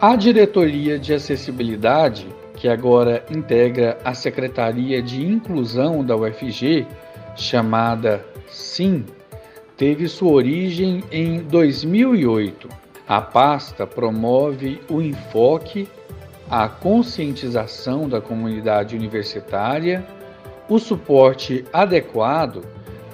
A 0.01 0.15
Diretoria 0.15 0.97
de 0.97 1.13
Acessibilidade, 1.13 2.27
que 2.55 2.67
agora 2.67 3.23
integra 3.29 3.97
a 4.03 4.13
Secretaria 4.13 5.01
de 5.01 5.23
Inclusão 5.23 6.03
da 6.03 6.15
UFG, 6.15 6.87
chamada 7.35 8.25
SIM, 8.47 9.05
teve 9.77 10.07
sua 10.07 10.31
origem 10.31 11.03
em 11.11 11.39
2008. 11.39 12.67
A 13.07 13.21
pasta 13.21 13.85
promove 13.85 14.81
o 14.89 15.01
enfoque, 15.01 15.87
a 16.49 16.67
conscientização 16.67 18.09
da 18.09 18.19
comunidade 18.19 18.95
universitária, 18.95 20.03
o 20.67 20.79
suporte 20.79 21.63
adequado 21.71 22.63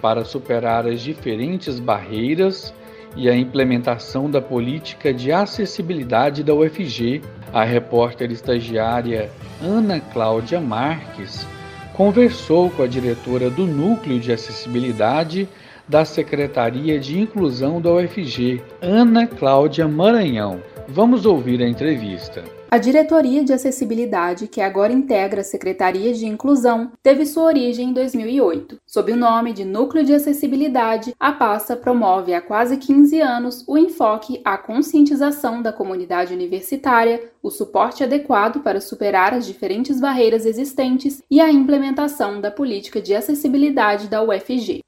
para 0.01 0.23
superar 0.23 0.87
as 0.87 1.01
diferentes 1.01 1.79
barreiras 1.79 2.73
e 3.15 3.29
a 3.29 3.35
implementação 3.35 4.29
da 4.29 4.41
política 4.41 5.13
de 5.13 5.31
acessibilidade 5.31 6.43
da 6.43 6.53
UFG. 6.53 7.21
A 7.53 7.63
repórter 7.63 8.31
estagiária 8.31 9.29
Ana 9.61 9.99
Cláudia 9.99 10.59
Marques 10.59 11.47
conversou 11.93 12.69
com 12.69 12.83
a 12.83 12.87
diretora 12.87 13.49
do 13.49 13.65
Núcleo 13.65 14.19
de 14.19 14.31
Acessibilidade 14.31 15.47
da 15.87 16.03
Secretaria 16.03 16.99
de 16.99 17.19
Inclusão 17.19 17.79
da 17.79 17.93
UFG, 17.93 18.61
Ana 18.81 19.27
Cláudia 19.27 19.87
Maranhão. 19.87 20.61
Vamos 20.87 21.25
ouvir 21.25 21.61
a 21.61 21.67
entrevista. 21.67 22.43
A 22.75 22.77
Diretoria 22.77 23.41
de 23.41 23.53
Acessibilidade, 23.53 24.49
que 24.49 24.59
agora 24.59 24.91
integra 24.91 25.39
a 25.39 25.45
Secretaria 25.45 26.13
de 26.13 26.25
Inclusão, 26.25 26.91
teve 27.01 27.25
sua 27.25 27.45
origem 27.45 27.91
em 27.91 27.93
2008. 27.93 28.81
Sob 28.85 29.13
o 29.13 29.15
nome 29.15 29.53
de 29.53 29.63
Núcleo 29.63 30.03
de 30.03 30.13
Acessibilidade, 30.13 31.15
a 31.17 31.31
pasta 31.31 31.77
promove 31.77 32.33
há 32.33 32.41
quase 32.41 32.75
15 32.75 33.21
anos 33.21 33.63
o 33.65 33.77
enfoque 33.77 34.41
à 34.43 34.57
conscientização 34.57 35.61
da 35.61 35.71
comunidade 35.71 36.33
universitária, 36.33 37.31
o 37.41 37.49
suporte 37.49 38.03
adequado 38.03 38.59
para 38.59 38.81
superar 38.81 39.33
as 39.33 39.45
diferentes 39.45 40.01
barreiras 40.01 40.45
existentes 40.45 41.23
e 41.31 41.39
a 41.39 41.49
implementação 41.49 42.41
da 42.41 42.51
política 42.51 43.01
de 43.01 43.15
acessibilidade 43.15 44.09
da 44.09 44.21
UFG. 44.21 44.81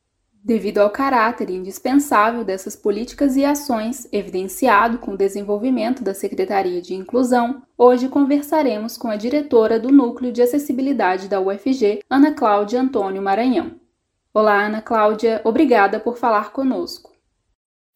Devido 0.44 0.78
ao 0.78 0.90
caráter 0.90 1.50
indispensável 1.50 2.44
dessas 2.44 2.76
políticas 2.76 3.36
e 3.36 3.44
ações, 3.44 4.08
evidenciado 4.12 4.98
com 4.98 5.12
o 5.12 5.18
desenvolvimento 5.18 6.04
da 6.04 6.14
Secretaria 6.14 6.82
de 6.82 6.94
Inclusão, 6.94 7.64
hoje 7.78 8.08
conversaremos 8.08 8.98
com 8.98 9.10
a 9.10 9.16
diretora 9.16 9.80
do 9.80 9.92
Núcleo 9.92 10.32
de 10.32 10.42
Acessibilidade 10.42 11.28
da 11.28 11.42
UFG, 11.42 12.02
Ana 12.10 12.34
Cláudia 12.34 12.80
Antônio 12.80 13.22
Maranhão. 13.22 13.76
Olá, 14.34 14.66
Ana 14.66 14.82
Cláudia, 14.82 15.42
obrigada 15.44 16.00
por 16.00 16.18
falar 16.18 16.52
conosco. 16.52 17.18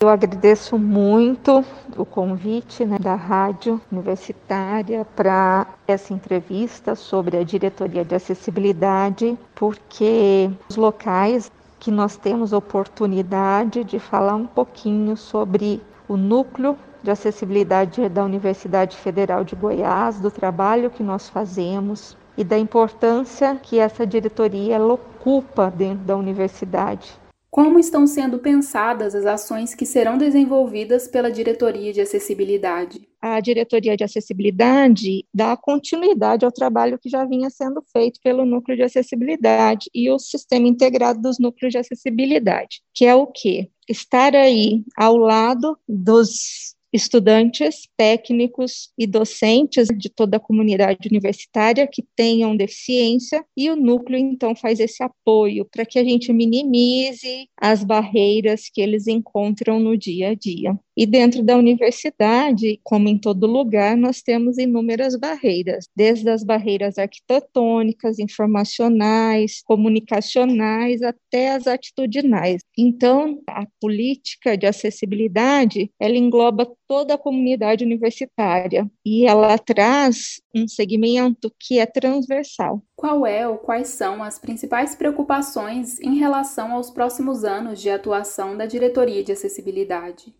Eu 0.01 0.09
agradeço 0.09 0.79
muito 0.79 1.63
o 1.95 2.03
convite 2.03 2.83
né, 2.83 2.97
da 2.97 3.13
Rádio 3.13 3.79
Universitária 3.91 5.05
para 5.15 5.67
essa 5.87 6.11
entrevista 6.11 6.95
sobre 6.95 7.37
a 7.37 7.43
diretoria 7.43 8.03
de 8.03 8.15
acessibilidade, 8.15 9.37
porque 9.53 10.49
os 10.67 10.75
locais 10.75 11.51
que 11.81 11.89
nós 11.89 12.15
temos 12.15 12.53
oportunidade 12.53 13.83
de 13.83 13.97
falar 13.97 14.35
um 14.35 14.45
pouquinho 14.45 15.17
sobre 15.17 15.81
o 16.07 16.15
núcleo 16.15 16.77
de 17.01 17.09
acessibilidade 17.09 18.07
da 18.07 18.23
Universidade 18.23 18.95
Federal 18.95 19.43
de 19.43 19.55
Goiás, 19.55 20.19
do 20.19 20.29
trabalho 20.29 20.91
que 20.91 21.01
nós 21.01 21.27
fazemos 21.27 22.15
e 22.37 22.43
da 22.43 22.55
importância 22.55 23.55
que 23.55 23.79
essa 23.79 24.05
diretoria 24.05 24.79
ocupa 24.79 25.71
dentro 25.71 26.05
da 26.05 26.15
universidade. 26.15 27.19
Como 27.51 27.77
estão 27.77 28.07
sendo 28.07 28.39
pensadas 28.39 29.13
as 29.13 29.25
ações 29.25 29.75
que 29.75 29.85
serão 29.85 30.17
desenvolvidas 30.17 31.05
pela 31.05 31.29
Diretoria 31.29 31.91
de 31.91 31.99
Acessibilidade? 31.99 33.05
A 33.21 33.41
Diretoria 33.41 33.97
de 33.97 34.05
Acessibilidade 34.05 35.25
dá 35.33 35.57
continuidade 35.57 36.45
ao 36.45 36.51
trabalho 36.51 36.97
que 36.97 37.09
já 37.09 37.25
vinha 37.25 37.49
sendo 37.49 37.83
feito 37.91 38.21
pelo 38.23 38.45
Núcleo 38.45 38.77
de 38.77 38.83
Acessibilidade 38.83 39.89
e 39.93 40.09
o 40.09 40.17
Sistema 40.17 40.65
Integrado 40.65 41.21
dos 41.21 41.39
Núcleos 41.39 41.73
de 41.73 41.77
Acessibilidade, 41.77 42.81
que 42.93 43.05
é 43.05 43.13
o 43.13 43.27
quê? 43.27 43.69
Estar 43.85 44.33
aí 44.33 44.85
ao 44.95 45.17
lado 45.17 45.77
dos 45.85 46.73
estudantes, 46.93 47.87
técnicos 47.97 48.89
e 48.97 49.07
docentes 49.07 49.87
de 49.87 50.09
toda 50.09 50.37
a 50.37 50.39
comunidade 50.39 51.07
universitária 51.09 51.87
que 51.87 52.03
tenham 52.15 52.55
deficiência, 52.55 53.43
e 53.55 53.69
o 53.69 53.75
núcleo 53.75 54.17
então 54.17 54.55
faz 54.55 54.79
esse 54.79 55.01
apoio 55.03 55.65
para 55.71 55.85
que 55.85 55.97
a 55.97 56.03
gente 56.03 56.33
minimize 56.33 57.47
as 57.57 57.83
barreiras 57.83 58.69
que 58.71 58.81
eles 58.81 59.07
encontram 59.07 59.79
no 59.79 59.97
dia 59.97 60.29
a 60.29 60.35
dia. 60.35 60.77
E 60.95 61.05
dentro 61.05 61.41
da 61.41 61.57
universidade, 61.57 62.79
como 62.83 63.07
em 63.07 63.17
todo 63.17 63.47
lugar, 63.47 63.95
nós 63.95 64.21
temos 64.21 64.57
inúmeras 64.57 65.15
barreiras, 65.15 65.87
desde 65.95 66.29
as 66.29 66.43
barreiras 66.43 66.97
arquitetônicas, 66.97 68.19
informacionais, 68.19 69.61
comunicacionais, 69.63 71.01
até 71.01 71.53
as 71.53 71.65
atitudinais. 71.67 72.61
Então, 72.77 73.41
a 73.47 73.65
política 73.79 74.57
de 74.57 74.65
acessibilidade, 74.65 75.89
ela 75.99 76.17
engloba 76.17 76.69
toda 76.87 77.13
a 77.13 77.17
comunidade 77.17 77.85
universitária 77.85 78.85
e 79.05 79.25
ela 79.25 79.57
traz 79.57 80.41
um 80.53 80.67
segmento 80.67 81.49
que 81.57 81.79
é 81.79 81.85
transversal. 81.85 82.81
Qual 82.95 83.25
é 83.25 83.47
ou 83.47 83.57
quais 83.57 83.87
são 83.87 84.21
as 84.21 84.37
principais 84.37 84.93
preocupações 84.93 85.99
em 86.01 86.17
relação 86.17 86.73
aos 86.73 86.91
próximos 86.91 87.45
anos 87.45 87.81
de 87.81 87.89
atuação 87.89 88.57
da 88.57 88.65
diretoria 88.65 89.23
de 89.23 89.31
acessibilidade? 89.31 90.33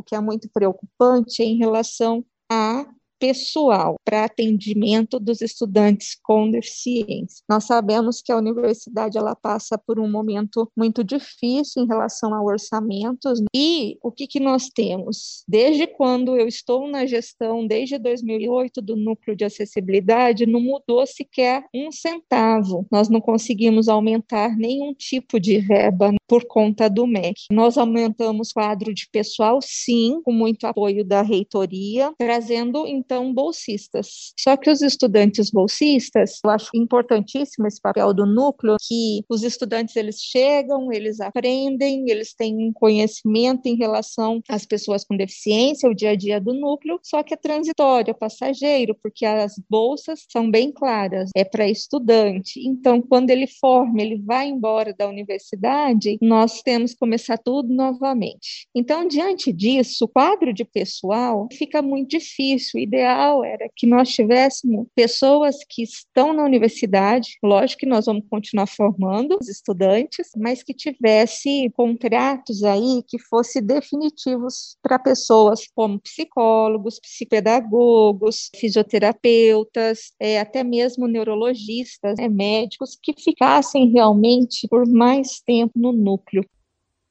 O 0.00 0.02
que 0.02 0.14
é 0.14 0.20
muito 0.20 0.48
preocupante 0.48 1.42
em 1.42 1.56
relação 1.56 2.24
a 2.50 2.86
pessoal 3.20 3.96
para 4.04 4.24
atendimento 4.24 5.20
dos 5.20 5.42
estudantes 5.42 6.16
com 6.22 6.50
deficiência. 6.50 7.44
Nós 7.48 7.64
sabemos 7.64 8.22
que 8.22 8.32
a 8.32 8.38
universidade 8.38 9.18
ela 9.18 9.36
passa 9.36 9.76
por 9.76 10.00
um 10.00 10.10
momento 10.10 10.70
muito 10.76 11.04
difícil 11.04 11.82
em 11.82 11.86
relação 11.86 12.34
a 12.34 12.42
orçamentos 12.42 13.42
e 13.54 13.98
o 14.02 14.10
que, 14.10 14.26
que 14.26 14.40
nós 14.40 14.68
temos? 14.68 15.44
Desde 15.46 15.86
quando 15.86 16.36
eu 16.36 16.48
estou 16.48 16.88
na 16.88 17.04
gestão, 17.04 17.66
desde 17.66 17.98
2008 17.98 18.80
do 18.80 18.96
núcleo 18.96 19.36
de 19.36 19.44
acessibilidade, 19.44 20.46
não 20.46 20.60
mudou 20.60 21.06
sequer 21.06 21.64
um 21.74 21.92
centavo. 21.92 22.86
Nós 22.90 23.08
não 23.08 23.20
conseguimos 23.20 23.88
aumentar 23.88 24.56
nenhum 24.56 24.94
tipo 24.94 25.38
de 25.38 25.58
verba 25.58 26.14
por 26.26 26.46
conta 26.46 26.88
do 26.88 27.06
MEC. 27.06 27.46
Nós 27.50 27.76
aumentamos 27.76 28.52
quadro 28.52 28.94
de 28.94 29.08
pessoal, 29.10 29.58
sim, 29.60 30.20
com 30.22 30.32
muito 30.32 30.64
apoio 30.64 31.04
da 31.04 31.22
reitoria, 31.22 32.12
trazendo 32.16 32.86
então 33.10 33.34
bolsistas. 33.34 34.32
Só 34.38 34.56
que 34.56 34.70
os 34.70 34.80
estudantes 34.82 35.50
bolsistas, 35.50 36.38
eu 36.44 36.50
acho 36.50 36.70
importantíssimo 36.74 37.66
esse 37.66 37.80
papel 37.80 38.14
do 38.14 38.24
núcleo, 38.24 38.76
que 38.80 39.24
os 39.28 39.42
estudantes 39.42 39.96
eles 39.96 40.20
chegam, 40.20 40.92
eles 40.92 41.20
aprendem, 41.20 42.08
eles 42.08 42.32
têm 42.32 42.56
um 42.68 42.72
conhecimento 42.72 43.66
em 43.66 43.74
relação 43.74 44.40
às 44.48 44.64
pessoas 44.64 45.04
com 45.04 45.16
deficiência, 45.16 45.90
o 45.90 45.94
dia 45.94 46.10
a 46.10 46.14
dia 46.14 46.40
do 46.40 46.54
núcleo, 46.54 47.00
só 47.02 47.22
que 47.24 47.34
é 47.34 47.36
transitório, 47.36 48.12
é 48.12 48.14
passageiro, 48.14 48.96
porque 49.02 49.26
as 49.26 49.54
bolsas 49.68 50.24
são 50.30 50.48
bem 50.48 50.70
claras, 50.70 51.30
é 51.34 51.44
para 51.44 51.68
estudante. 51.68 52.60
Então, 52.64 53.02
quando 53.02 53.30
ele 53.30 53.48
forma, 53.48 54.00
ele 54.00 54.18
vai 54.18 54.48
embora 54.48 54.94
da 54.96 55.08
universidade, 55.08 56.16
nós 56.22 56.62
temos 56.62 56.92
que 56.92 56.98
começar 56.98 57.38
tudo 57.38 57.74
novamente. 57.74 58.68
Então, 58.72 59.08
diante 59.08 59.52
disso, 59.52 60.04
o 60.04 60.08
quadro 60.08 60.52
de 60.52 60.64
pessoal 60.64 61.48
fica 61.52 61.82
muito 61.82 62.10
difícil. 62.10 62.78
O 62.78 62.82
ideal 63.00 63.42
era 63.42 63.68
que 63.74 63.86
nós 63.86 64.10
tivéssemos 64.10 64.86
pessoas 64.94 65.56
que 65.68 65.82
estão 65.82 66.32
na 66.32 66.44
universidade, 66.44 67.38
lógico 67.42 67.80
que 67.80 67.86
nós 67.86 68.06
vamos 68.06 68.24
continuar 68.28 68.66
formando 68.66 69.38
os 69.40 69.48
estudantes, 69.48 70.28
mas 70.36 70.62
que 70.62 70.74
tivesse 70.74 71.70
contratos 71.74 72.62
aí 72.62 73.02
que 73.08 73.18
fossem 73.18 73.62
definitivos 73.62 74.76
para 74.82 74.98
pessoas 74.98 75.62
como 75.74 75.98
psicólogos, 76.00 77.00
psicopedagogos, 77.00 78.50
fisioterapeutas, 78.56 80.12
é, 80.20 80.38
até 80.38 80.62
mesmo 80.62 81.06
neurologistas, 81.06 82.18
é, 82.18 82.28
médicos, 82.28 82.98
que 83.02 83.14
ficassem 83.18 83.90
realmente 83.90 84.68
por 84.68 84.86
mais 84.86 85.40
tempo 85.40 85.72
no 85.76 85.92
núcleo. 85.92 86.44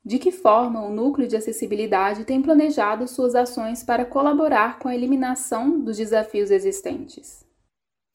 De 0.10 0.18
que 0.18 0.32
forma 0.32 0.84
o 0.84 0.90
Núcleo 0.90 1.28
de 1.28 1.36
Acessibilidade 1.36 2.24
tem 2.24 2.42
planejado 2.42 3.08
suas 3.08 3.36
ações 3.36 3.84
para 3.84 4.04
colaborar 4.04 4.80
com 4.80 4.88
a 4.88 4.96
eliminação 4.96 5.80
dos 5.80 5.98
desafios 5.98 6.50
existentes? 6.50 7.46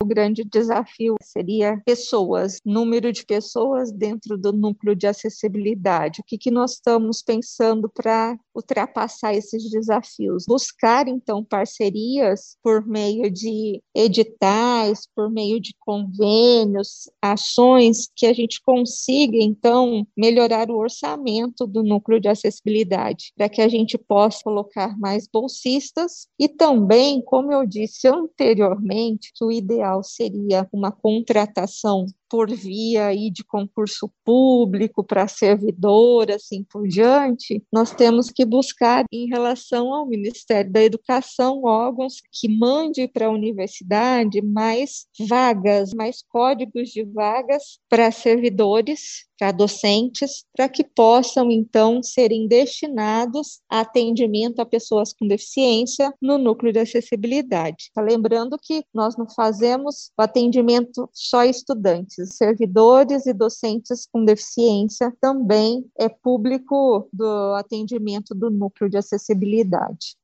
O 0.04 0.06
grande 0.06 0.44
desafio 0.44 1.14
seria 1.22 1.80
pessoas, 1.82 2.60
número 2.62 3.10
de 3.10 3.24
pessoas 3.24 3.90
dentro 3.90 4.36
do 4.36 4.52
núcleo 4.52 4.94
de 4.94 5.06
acessibilidade. 5.06 6.20
O 6.20 6.24
que, 6.24 6.36
que 6.36 6.50
nós 6.50 6.72
estamos 6.72 7.22
pensando 7.22 7.88
para 7.88 8.38
ultrapassar 8.54 9.34
esses 9.34 9.70
desafios? 9.70 10.44
Buscar, 10.46 11.08
então, 11.08 11.42
parcerias 11.42 12.58
por 12.62 12.86
meio 12.86 13.30
de 13.30 13.82
editais, 13.94 15.08
por 15.16 15.30
meio 15.30 15.58
de 15.58 15.74
convênios, 15.80 17.10
ações 17.22 18.10
que 18.14 18.26
a 18.26 18.34
gente 18.34 18.60
consiga, 18.60 19.38
então, 19.38 20.06
melhorar 20.14 20.70
o 20.70 20.76
orçamento 20.76 21.66
do 21.66 21.82
núcleo 21.82 22.20
de 22.20 22.28
acessibilidade, 22.28 23.32
para 23.34 23.48
que 23.48 23.62
a 23.62 23.68
gente 23.68 23.96
possa 23.96 24.40
colocar 24.44 24.98
mais 24.98 25.26
bolsistas 25.26 26.28
e 26.38 26.46
também, 26.46 27.22
como 27.22 27.50
eu 27.50 27.64
disse 27.64 28.06
anteriormente, 28.06 29.32
que 29.34 29.42
o 29.42 29.50
ideal 29.50 29.93
ideal 29.94 30.02
seria 30.02 30.68
uma 30.72 30.90
contratação 30.90 32.06
por 32.28 32.50
via 32.50 33.06
aí 33.06 33.30
de 33.30 33.44
concurso 33.44 34.10
público 34.24 35.04
para 35.04 35.28
servidor, 35.28 36.30
assim 36.30 36.64
por 36.64 36.86
diante, 36.86 37.62
nós 37.72 37.92
temos 37.92 38.30
que 38.30 38.44
buscar 38.44 39.04
em 39.12 39.28
relação 39.28 39.92
ao 39.92 40.06
Ministério 40.06 40.70
da 40.70 40.82
Educação 40.82 41.62
órgãos 41.64 42.16
que 42.32 42.48
mande 42.48 43.06
para 43.08 43.26
a 43.26 43.30
universidade 43.30 44.42
mais 44.42 45.06
vagas, 45.28 45.92
mais 45.94 46.22
códigos 46.28 46.90
de 46.90 47.04
vagas 47.04 47.78
para 47.88 48.10
servidores, 48.10 49.26
para 49.38 49.52
docentes, 49.52 50.44
para 50.56 50.68
que 50.68 50.84
possam 50.84 51.50
então 51.50 52.02
serem 52.02 52.46
destinados 52.46 53.60
a 53.68 53.80
atendimento 53.80 54.60
a 54.60 54.66
pessoas 54.66 55.12
com 55.12 55.26
deficiência 55.26 56.12
no 56.20 56.38
núcleo 56.38 56.72
de 56.72 56.78
acessibilidade. 56.78 57.90
Lembrando 57.96 58.56
que 58.60 58.84
nós 58.92 59.16
não 59.16 59.28
fazemos 59.28 60.10
o 60.16 60.22
atendimento 60.22 61.08
só 61.12 61.44
estudantes, 61.44 62.13
servidores 62.26 63.26
e 63.26 63.32
docentes 63.32 64.06
com 64.06 64.24
deficiência 64.24 65.14
também 65.20 65.84
é 65.98 66.08
público 66.08 67.08
do 67.12 67.54
atendimento 67.54 68.34
do 68.34 68.50
núcleo 68.50 68.88
de 68.90 68.96
acessibilidade. 68.96 70.16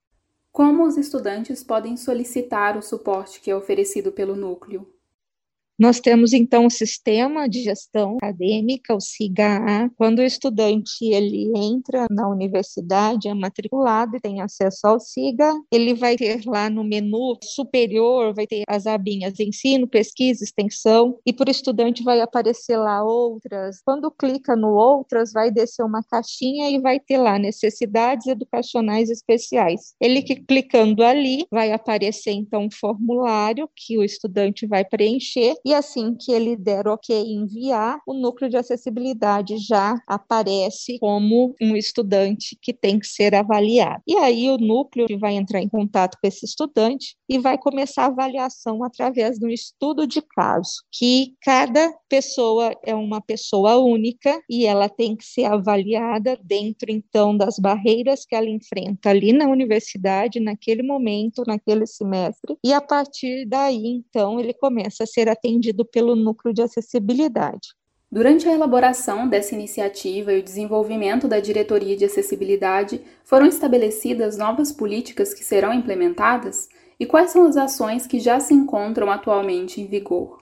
Como 0.53 0.85
os 0.85 0.96
estudantes 0.96 1.62
podem 1.62 1.96
solicitar 1.96 2.76
o 2.76 2.83
suporte 2.83 3.40
que 3.40 3.50
é 3.50 3.57
oferecido 3.57 4.11
pelo 4.11 4.35
núcleo? 4.35 4.87
Nós 5.80 5.98
temos 5.98 6.34
então 6.34 6.66
o 6.66 6.70
sistema 6.70 7.48
de 7.48 7.62
gestão 7.62 8.18
acadêmica, 8.18 8.94
o 8.94 9.00
SIGA. 9.00 9.90
Quando 9.96 10.18
o 10.18 10.22
estudante 10.22 11.06
ele 11.06 11.50
entra 11.56 12.06
na 12.10 12.28
universidade, 12.28 13.28
é 13.28 13.32
matriculado 13.32 14.14
e 14.14 14.20
tem 14.20 14.42
acesso 14.42 14.86
ao 14.86 15.00
SIGA, 15.00 15.50
ele 15.72 15.94
vai 15.94 16.16
ter 16.16 16.42
lá 16.44 16.68
no 16.68 16.84
menu 16.84 17.34
superior, 17.42 18.34
vai 18.34 18.46
ter 18.46 18.62
as 18.68 18.86
abinhas 18.86 19.40
ensino, 19.40 19.88
pesquisa, 19.88 20.44
extensão, 20.44 21.18
e 21.24 21.32
para 21.32 21.48
o 21.48 21.50
estudante 21.50 22.02
vai 22.02 22.20
aparecer 22.20 22.76
lá 22.76 23.02
outras. 23.02 23.80
Quando 23.82 24.10
clica 24.10 24.54
no 24.54 24.74
outras, 24.74 25.32
vai 25.32 25.50
descer 25.50 25.82
uma 25.82 26.02
caixinha 26.02 26.68
e 26.68 26.78
vai 26.78 27.00
ter 27.00 27.16
lá 27.16 27.38
necessidades 27.38 28.26
educacionais 28.26 29.08
especiais. 29.08 29.94
Ele 29.98 30.20
que 30.20 30.36
clicando 30.36 31.02
ali, 31.02 31.46
vai 31.50 31.72
aparecer 31.72 32.32
então 32.32 32.66
um 32.66 32.70
formulário 32.70 33.66
que 33.74 33.96
o 33.96 34.04
estudante 34.04 34.66
vai 34.66 34.84
preencher 34.84 35.54
e 35.70 35.74
assim 35.74 36.16
que 36.16 36.33
ele 36.33 36.56
der 36.56 36.88
ok 36.88 37.16
enviar, 37.16 38.00
o 38.04 38.12
núcleo 38.12 38.50
de 38.50 38.56
acessibilidade 38.56 39.56
já 39.59 39.94
aparece 40.04 40.98
como 40.98 41.54
um 41.62 41.76
estudante 41.76 42.59
que 42.61 42.72
tem 42.72 42.98
que 42.98 43.06
ser 43.06 43.37
avaliado. 43.37 44.02
E 44.04 44.16
aí 44.16 44.50
o 44.50 44.59
núcleo 44.59 45.06
vai 45.20 45.35
entrar 45.35 45.61
em 45.61 45.68
contato 45.68 46.18
com 46.20 46.26
esse 46.26 46.44
estudante 46.44 47.14
e 47.28 47.38
vai 47.38 47.56
começar 47.56 48.02
a 48.02 48.06
avaliação 48.06 48.83
através 48.83 49.38
do 49.38 49.48
estudo 49.48 50.09
de 50.09 50.20
caso, 50.20 50.83
que 50.90 51.35
cada 51.40 51.94
pessoa 52.09 52.72
é 52.85 52.92
uma 52.92 53.20
pessoa 53.20 53.76
única 53.76 54.42
e 54.50 54.66
ela 54.66 54.88
tem 54.88 55.14
que 55.14 55.24
ser 55.24 55.44
avaliada 55.44 56.37
dentro 56.42 56.90
então 56.90 57.37
das 57.37 57.61
barreiras 57.61 58.26
que 58.26 58.35
ela 58.35 58.48
enfrenta 58.48 59.11
ali 59.11 59.33
na 59.33 59.46
universidade 59.46 60.40
naquele 60.40 60.83
momento, 60.83 61.44
naquele 61.46 61.87
semestre, 61.87 62.56
e 62.64 62.72
a 62.72 62.80
partir 62.80 63.46
daí 63.46 63.87
então 63.87 64.40
ele 64.40 64.52
começa 64.52 65.04
a 65.04 65.06
ser 65.06 65.28
atendido 65.28 65.49
pelo 65.84 66.14
núcleo 66.14 66.54
de 66.54 66.62
acessibilidade. 66.62 67.68
Durante 68.12 68.48
a 68.48 68.52
elaboração 68.52 69.28
dessa 69.28 69.54
iniciativa 69.54 70.32
e 70.32 70.40
o 70.40 70.42
desenvolvimento 70.42 71.28
da 71.28 71.38
diretoria 71.38 71.96
de 71.96 72.04
acessibilidade, 72.04 73.00
foram 73.24 73.46
estabelecidas 73.46 74.36
novas 74.36 74.72
políticas 74.72 75.32
que 75.32 75.44
serão 75.44 75.72
implementadas? 75.72 76.68
E 76.98 77.06
quais 77.06 77.30
são 77.30 77.46
as 77.46 77.56
ações 77.56 78.06
que 78.06 78.18
já 78.18 78.40
se 78.40 78.52
encontram 78.52 79.10
atualmente 79.10 79.80
em 79.80 79.86
vigor? 79.86 80.40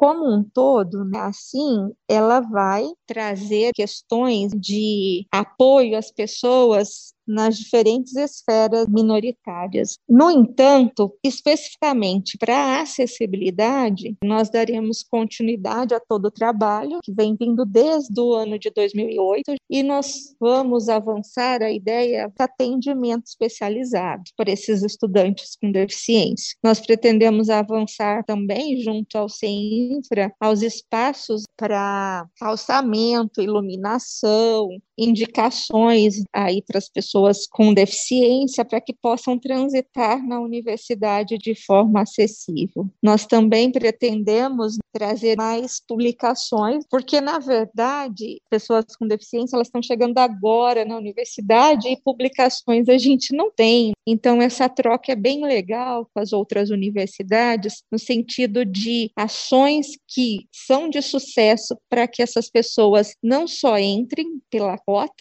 como 0.00 0.34
um 0.34 0.42
todo, 0.42 1.04
né, 1.04 1.20
assim, 1.20 1.92
ela 2.08 2.40
vai 2.40 2.86
trazer 3.06 3.70
questões 3.74 4.50
de 4.50 5.26
apoio 5.30 5.94
às 5.94 6.10
pessoas 6.10 7.12
nas 7.30 7.56
diferentes 7.58 8.14
esferas 8.16 8.86
minoritárias. 8.88 9.98
No 10.08 10.30
entanto, 10.30 11.12
especificamente 11.24 12.36
para 12.38 12.56
a 12.56 12.80
acessibilidade, 12.82 14.16
nós 14.22 14.50
daremos 14.50 15.02
continuidade 15.02 15.94
a 15.94 16.00
todo 16.00 16.26
o 16.26 16.30
trabalho 16.30 16.98
que 17.02 17.12
vem 17.12 17.36
vindo 17.38 17.64
desde 17.64 18.20
o 18.20 18.34
ano 18.34 18.58
de 18.58 18.70
2008 18.70 19.54
e 19.68 19.82
nós 19.82 20.34
vamos 20.40 20.88
avançar 20.88 21.62
a 21.62 21.70
ideia 21.70 22.28
de 22.28 22.42
atendimento 22.42 23.24
especializado 23.26 24.22
para 24.36 24.50
esses 24.50 24.82
estudantes 24.82 25.56
com 25.60 25.70
deficiência. 25.70 26.56
Nós 26.62 26.80
pretendemos 26.80 27.48
avançar 27.48 28.24
também 28.24 28.80
junto 28.80 29.16
ao 29.16 29.28
CEINFRA 29.28 30.32
aos 30.40 30.62
espaços 30.62 31.44
para 31.56 32.26
calçamento, 32.38 33.40
iluminação, 33.40 34.68
indicações 35.00 36.22
aí 36.32 36.62
para 36.62 36.78
as 36.78 36.88
pessoas 36.88 37.46
com 37.46 37.72
deficiência 37.72 38.64
para 38.64 38.80
que 38.80 38.92
possam 38.92 39.38
transitar 39.38 40.24
na 40.26 40.40
universidade 40.40 41.38
de 41.38 41.54
forma 41.54 42.02
acessível. 42.02 42.86
Nós 43.02 43.26
também 43.26 43.72
pretendemos 43.72 44.76
trazer 44.92 45.36
mais 45.36 45.80
publicações, 45.86 46.84
porque 46.90 47.20
na 47.20 47.38
verdade, 47.38 48.40
pessoas 48.50 48.84
com 48.98 49.06
deficiência 49.06 49.56
elas 49.56 49.68
estão 49.68 49.82
chegando 49.82 50.18
agora 50.18 50.84
na 50.84 50.96
universidade 50.96 51.88
e 51.88 52.00
publicações 52.00 52.88
a 52.88 52.98
gente 52.98 53.34
não 53.34 53.50
tem. 53.50 53.92
Então 54.06 54.42
essa 54.42 54.68
troca 54.68 55.12
é 55.12 55.16
bem 55.16 55.44
legal 55.44 56.08
com 56.12 56.20
as 56.20 56.32
outras 56.32 56.70
universidades 56.70 57.82
no 57.90 57.98
sentido 57.98 58.64
de 58.64 59.10
ações 59.16 59.88
que 60.08 60.46
são 60.52 60.88
de 60.88 61.00
sucesso 61.00 61.76
para 61.88 62.06
que 62.06 62.22
essas 62.22 62.50
pessoas 62.50 63.14
não 63.22 63.46
só 63.46 63.78
entrem 63.78 64.40
pela 64.50 64.76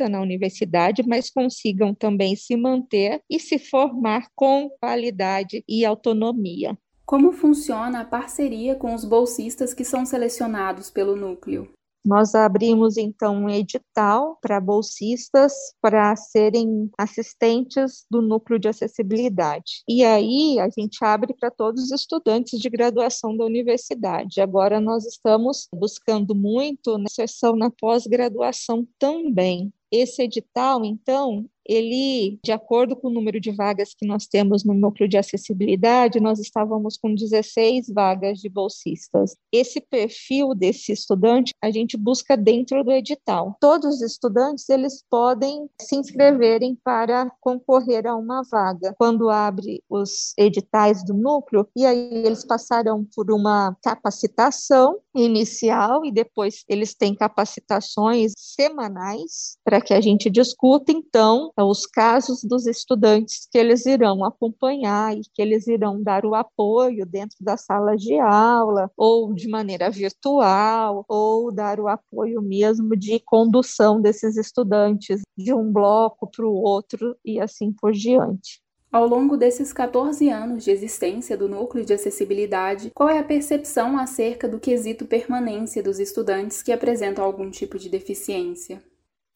na 0.10 0.22
universidade, 0.22 1.04
mas 1.08 1.30
consigam 1.30 1.94
também 1.94 2.36
se 2.36 2.56
manter 2.56 3.22
e 3.30 3.40
se 3.40 3.58
formar 3.58 4.28
com 4.36 4.70
qualidade 4.82 5.64
e 5.68 5.86
autonomia. 5.86 6.78
Como 7.06 7.32
funciona 7.32 8.02
a 8.02 8.06
parceria 8.06 8.76
com 8.76 8.94
os 8.94 9.04
bolsistas 9.04 9.74
que 9.74 9.84
são 9.84 10.06
selecionados 10.06 10.90
pelo 10.90 11.16
núcleo? 11.16 11.68
Nós 12.04 12.34
abrimos 12.34 12.98
então 12.98 13.36
um 13.36 13.50
edital 13.50 14.38
para 14.42 14.60
bolsistas 14.60 15.54
para 15.82 16.16
serem 16.16 16.90
assistentes 16.98 18.06
do 18.10 18.22
núcleo 18.22 18.58
de 18.58 18.68
acessibilidade. 18.68 19.84
E 19.88 20.04
aí 20.04 20.60
a 20.60 20.70
gente 20.70 21.04
abre 21.04 21.34
para 21.34 21.52
todos 21.52 21.84
os 21.84 21.92
estudantes 21.92 22.60
de 22.60 22.70
graduação 22.70 23.36
da 23.36 23.46
universidade. 23.46 24.40
Agora 24.42 24.80
nós 24.80 25.06
estamos 25.06 25.68
buscando 25.74 26.34
muito 26.34 26.98
na 26.98 27.10
sessão 27.10 27.56
na 27.56 27.70
pós-graduação 27.70 28.88
também. 28.98 29.74
Esse 29.92 30.24
edital, 30.24 30.86
então, 30.86 31.50
ele, 31.70 32.40
de 32.44 32.52
acordo 32.52 32.96
com 32.96 33.10
o 33.10 33.12
número 33.12 33.40
de 33.40 33.52
vagas 33.52 33.94
que 33.94 34.06
nós 34.06 34.26
temos 34.26 34.66
no 34.66 34.74
núcleo 34.74 35.08
de 35.08 35.18
acessibilidade, 35.18 36.20
nós 36.20 36.40
estávamos 36.40 36.98
com 36.98 37.14
16 37.14 37.90
vagas 37.94 38.40
de 38.40 38.50
bolsistas. 38.50 39.36
Esse 39.52 39.80
perfil 39.80 40.56
desse 40.56 40.92
estudante 40.92 41.54
a 41.62 41.70
gente 41.70 41.96
busca 41.96 42.36
dentro 42.36 42.84
do 42.84 42.92
edital. 42.92 43.56
Todos 43.62 43.98
os 43.98 44.02
estudantes 44.02 44.68
eles 44.68 45.04
podem 45.08 45.70
se 45.80 45.96
inscreverem 45.96 46.76
para 46.84 47.32
concorrer 47.40 48.08
a 48.08 48.16
uma 48.16 48.42
vaga. 48.50 48.96
Quando 48.98 49.30
abre 49.30 49.84
os 49.88 50.34
editais 50.40 51.06
do 51.06 51.14
núcleo, 51.14 51.68
e 51.76 51.86
aí 51.86 52.10
eles 52.26 52.44
passarão 52.44 53.06
por 53.16 53.32
uma 53.32 53.78
capacitação 53.84 55.00
inicial 55.14 56.04
e 56.04 56.12
depois 56.12 56.64
eles 56.68 56.96
têm 56.96 57.14
capacitações 57.14 58.34
semanais 58.36 59.58
para 59.64 59.79
que 59.82 59.94
a 59.94 60.02
gente 60.02 60.30
discuta 60.30 60.92
então 60.92 61.52
os 61.58 61.86
casos 61.86 62.44
dos 62.44 62.66
estudantes 62.66 63.48
que 63.52 63.58
eles 63.58 63.86
irão 63.86 64.24
acompanhar 64.24 65.16
e 65.16 65.22
que 65.34 65.42
eles 65.42 65.68
irão 65.68 66.02
dar 66.02 66.26
o 66.26 66.36
apoio 66.36 67.06
dentro 67.06 67.38
da 67.42 67.58
sala 67.58 67.96
de 67.96 68.18
aula, 68.20 68.92
ou 68.98 69.34
de 69.34 69.48
maneira 69.48 69.90
virtual, 69.90 71.06
ou 71.08 71.52
dar 71.52 71.80
o 71.80 71.88
apoio 71.88 72.42
mesmo 72.42 72.96
de 72.96 73.20
condução 73.20 74.02
desses 74.02 74.38
estudantes 74.38 75.22
de 75.38 75.54
um 75.54 75.72
bloco 75.72 76.30
para 76.30 76.46
o 76.46 76.54
outro 76.54 77.16
e 77.24 77.40
assim 77.40 77.72
por 77.72 77.92
diante. 77.92 78.62
Ao 78.92 79.08
longo 79.08 79.38
desses 79.38 79.72
14 79.72 80.30
anos 80.30 80.64
de 80.64 80.72
existência 80.72 81.38
do 81.38 81.48
núcleo 81.48 81.86
de 81.86 81.94
acessibilidade, 81.94 82.90
qual 82.96 83.08
é 83.08 83.20
a 83.20 83.24
percepção 83.24 84.00
acerca 84.00 84.50
do 84.50 84.60
quesito 84.60 85.06
permanência 85.06 85.84
dos 85.84 86.00
estudantes 86.00 86.64
que 86.64 86.72
apresentam 86.72 87.24
algum 87.24 87.52
tipo 87.52 87.78
de 87.78 87.88
deficiência? 87.88 88.82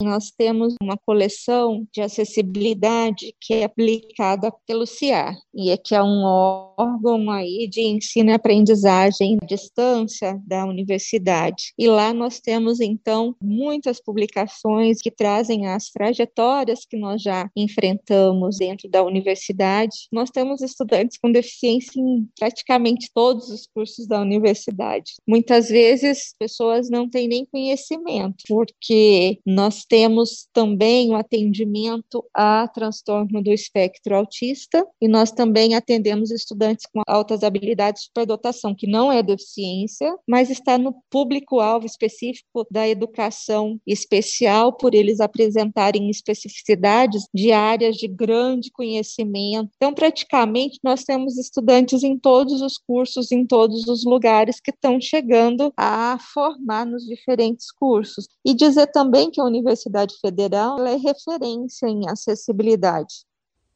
Nós 0.04 0.32
temos 0.32 0.76
uma 0.82 0.98
coleção 0.98 1.88
de 1.94 2.02
acessibilidade 2.02 3.34
que 3.40 3.56
é 3.56 3.64
aplicada 3.64 4.52
pelo 4.68 4.86
CIAR, 4.86 5.36
e 5.54 5.70
é 5.70 5.78
que 5.78 5.96
é 5.96 6.04
um 6.04 6.24
órgão 6.24 7.30
aí 7.30 7.68
de 7.70 7.82
ensino 7.82 8.32
e 8.32 8.34
aprendizagem 8.34 9.38
à 9.42 9.46
distância 9.46 10.40
da 10.46 10.66
universidade. 10.66 11.74
E 11.78 11.88
lá 11.88 12.14
nós 12.14 12.40
temos, 12.40 12.80
então, 12.80 13.36
muitas 13.42 14.02
publicações 14.02 15.00
que 15.02 15.12
trazem 15.12 15.68
as 15.68 15.90
trajetórias 15.90 16.86
que 16.86 16.98
nós 16.98 17.22
já 17.22 17.50
enfrentamos 17.56 18.58
dentro 18.58 18.90
da 18.90 19.04
universidade. 19.04 20.08
Nós 20.12 20.30
temos 20.30 20.62
estudantes 20.62 21.18
com 21.18 21.32
deficiência 21.32 22.00
em 22.00 22.28
praticamente 22.38 23.10
todos 23.14 23.50
os 23.50 23.68
cursos 23.68 24.08
da 24.08 24.22
universidade. 24.22 25.14
Muitas 25.28 25.70
vezes, 25.70 26.34
pessoas 26.38 26.90
não 26.90 27.10
têm 27.10 27.28
nem 27.28 27.46
conhecimento, 27.46 28.44
porque 28.48 29.40
nós 29.46 29.86
temos 29.94 30.48
também 30.52 31.12
o 31.12 31.16
atendimento 31.16 32.26
a 32.34 32.68
transtorno 32.68 33.44
do 33.44 33.52
espectro 33.52 34.16
autista 34.16 34.84
e 35.00 35.08
nós 35.08 35.32
também 35.32 35.76
atendemos 35.76 36.32
estudantes 36.32 36.88
com 36.92 37.04
altas 37.06 37.44
habilidades 37.44 38.02
de 38.02 38.08
superdotação, 38.08 38.74
que 38.74 38.88
não 38.88 39.12
é 39.12 39.22
deficiência, 39.22 40.12
mas 40.28 40.50
está 40.50 40.80
no 40.80 40.96
público-alvo 41.12 41.86
específico 41.86 42.66
da 42.72 42.90
educação 42.90 43.80
especial, 43.86 44.74
por 44.74 44.96
eles 44.96 45.20
apresentarem 45.20 46.10
especificidades 46.10 47.28
de 47.32 47.52
áreas 47.52 47.96
de 47.96 48.08
grande 48.08 48.72
conhecimento. 48.72 49.70
Então, 49.76 49.94
praticamente, 49.94 50.80
nós 50.84 51.04
temos 51.04 51.38
estudantes 51.38 52.02
em 52.02 52.18
todos 52.18 52.64
os 52.64 52.80
cursos, 52.80 53.32
em 53.32 53.46
todos 53.46 53.88
os 53.88 54.04
lugares 54.04 54.60
que 54.60 54.72
estão 54.72 55.00
chegando 55.00 55.72
a 55.78 56.18
formar 56.34 56.84
nos 56.84 57.06
diferentes 57.06 57.72
cursos. 57.72 58.28
E 58.44 58.56
dizer 58.56 58.88
também 58.88 59.30
que 59.30 59.40
a 59.40 59.46
universidade 59.46 59.73
Universidade 59.74 60.16
Federal 60.22 60.86
é 60.86 60.96
referência 60.96 61.88
em 61.88 62.08
acessibilidade. 62.08 63.26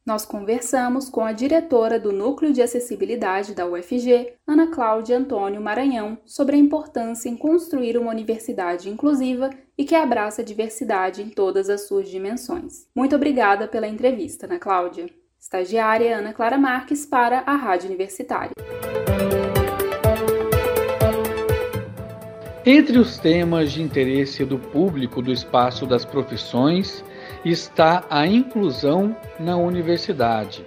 Nós 0.06 0.24
conversamos 0.24 1.10
com 1.10 1.22
a 1.22 1.32
diretora 1.32 2.00
do 2.00 2.12
Núcleo 2.12 2.52
de 2.52 2.62
Acessibilidade 2.62 3.54
da 3.54 3.66
UFG, 3.66 4.32
Ana 4.46 4.68
Cláudia 4.68 5.18
Antônio 5.18 5.60
Maranhão, 5.60 6.16
sobre 6.24 6.56
a 6.56 6.58
importância 6.58 7.28
em 7.28 7.36
construir 7.36 7.98
uma 7.98 8.10
universidade 8.10 8.88
inclusiva 8.88 9.50
e 9.76 9.84
que 9.84 9.94
abraça 9.94 10.40
a 10.40 10.44
diversidade 10.44 11.20
em 11.20 11.28
todas 11.28 11.68
as 11.68 11.82
suas 11.82 12.08
dimensões. 12.08 12.86
Muito 12.94 13.14
obrigada 13.14 13.68
pela 13.68 13.86
entrevista, 13.86 14.46
Ana 14.46 14.58
Cláudia. 14.58 15.10
Estagiária 15.38 16.16
Ana 16.16 16.32
Clara 16.32 16.56
Marques 16.56 17.04
para 17.04 17.40
a 17.40 17.54
Rádio 17.54 17.88
Universitária. 17.88 18.52
Entre 22.70 22.98
os 22.98 23.16
temas 23.16 23.72
de 23.72 23.80
interesse 23.80 24.44
do 24.44 24.58
público 24.58 25.22
do 25.22 25.32
espaço 25.32 25.86
das 25.86 26.04
profissões 26.04 27.02
está 27.42 28.04
a 28.10 28.26
inclusão 28.26 29.16
na 29.40 29.56
universidade, 29.56 30.66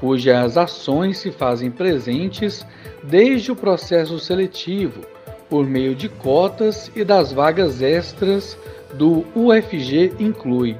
cujas 0.00 0.58
ações 0.58 1.18
se 1.18 1.30
fazem 1.30 1.70
presentes 1.70 2.66
desde 3.00 3.52
o 3.52 3.54
processo 3.54 4.18
seletivo, 4.18 5.02
por 5.48 5.64
meio 5.64 5.94
de 5.94 6.08
cotas 6.08 6.90
e 6.96 7.04
das 7.04 7.32
vagas 7.32 7.80
extras 7.80 8.58
do 8.94 9.24
UFG 9.32 10.14
Inclui. 10.18 10.76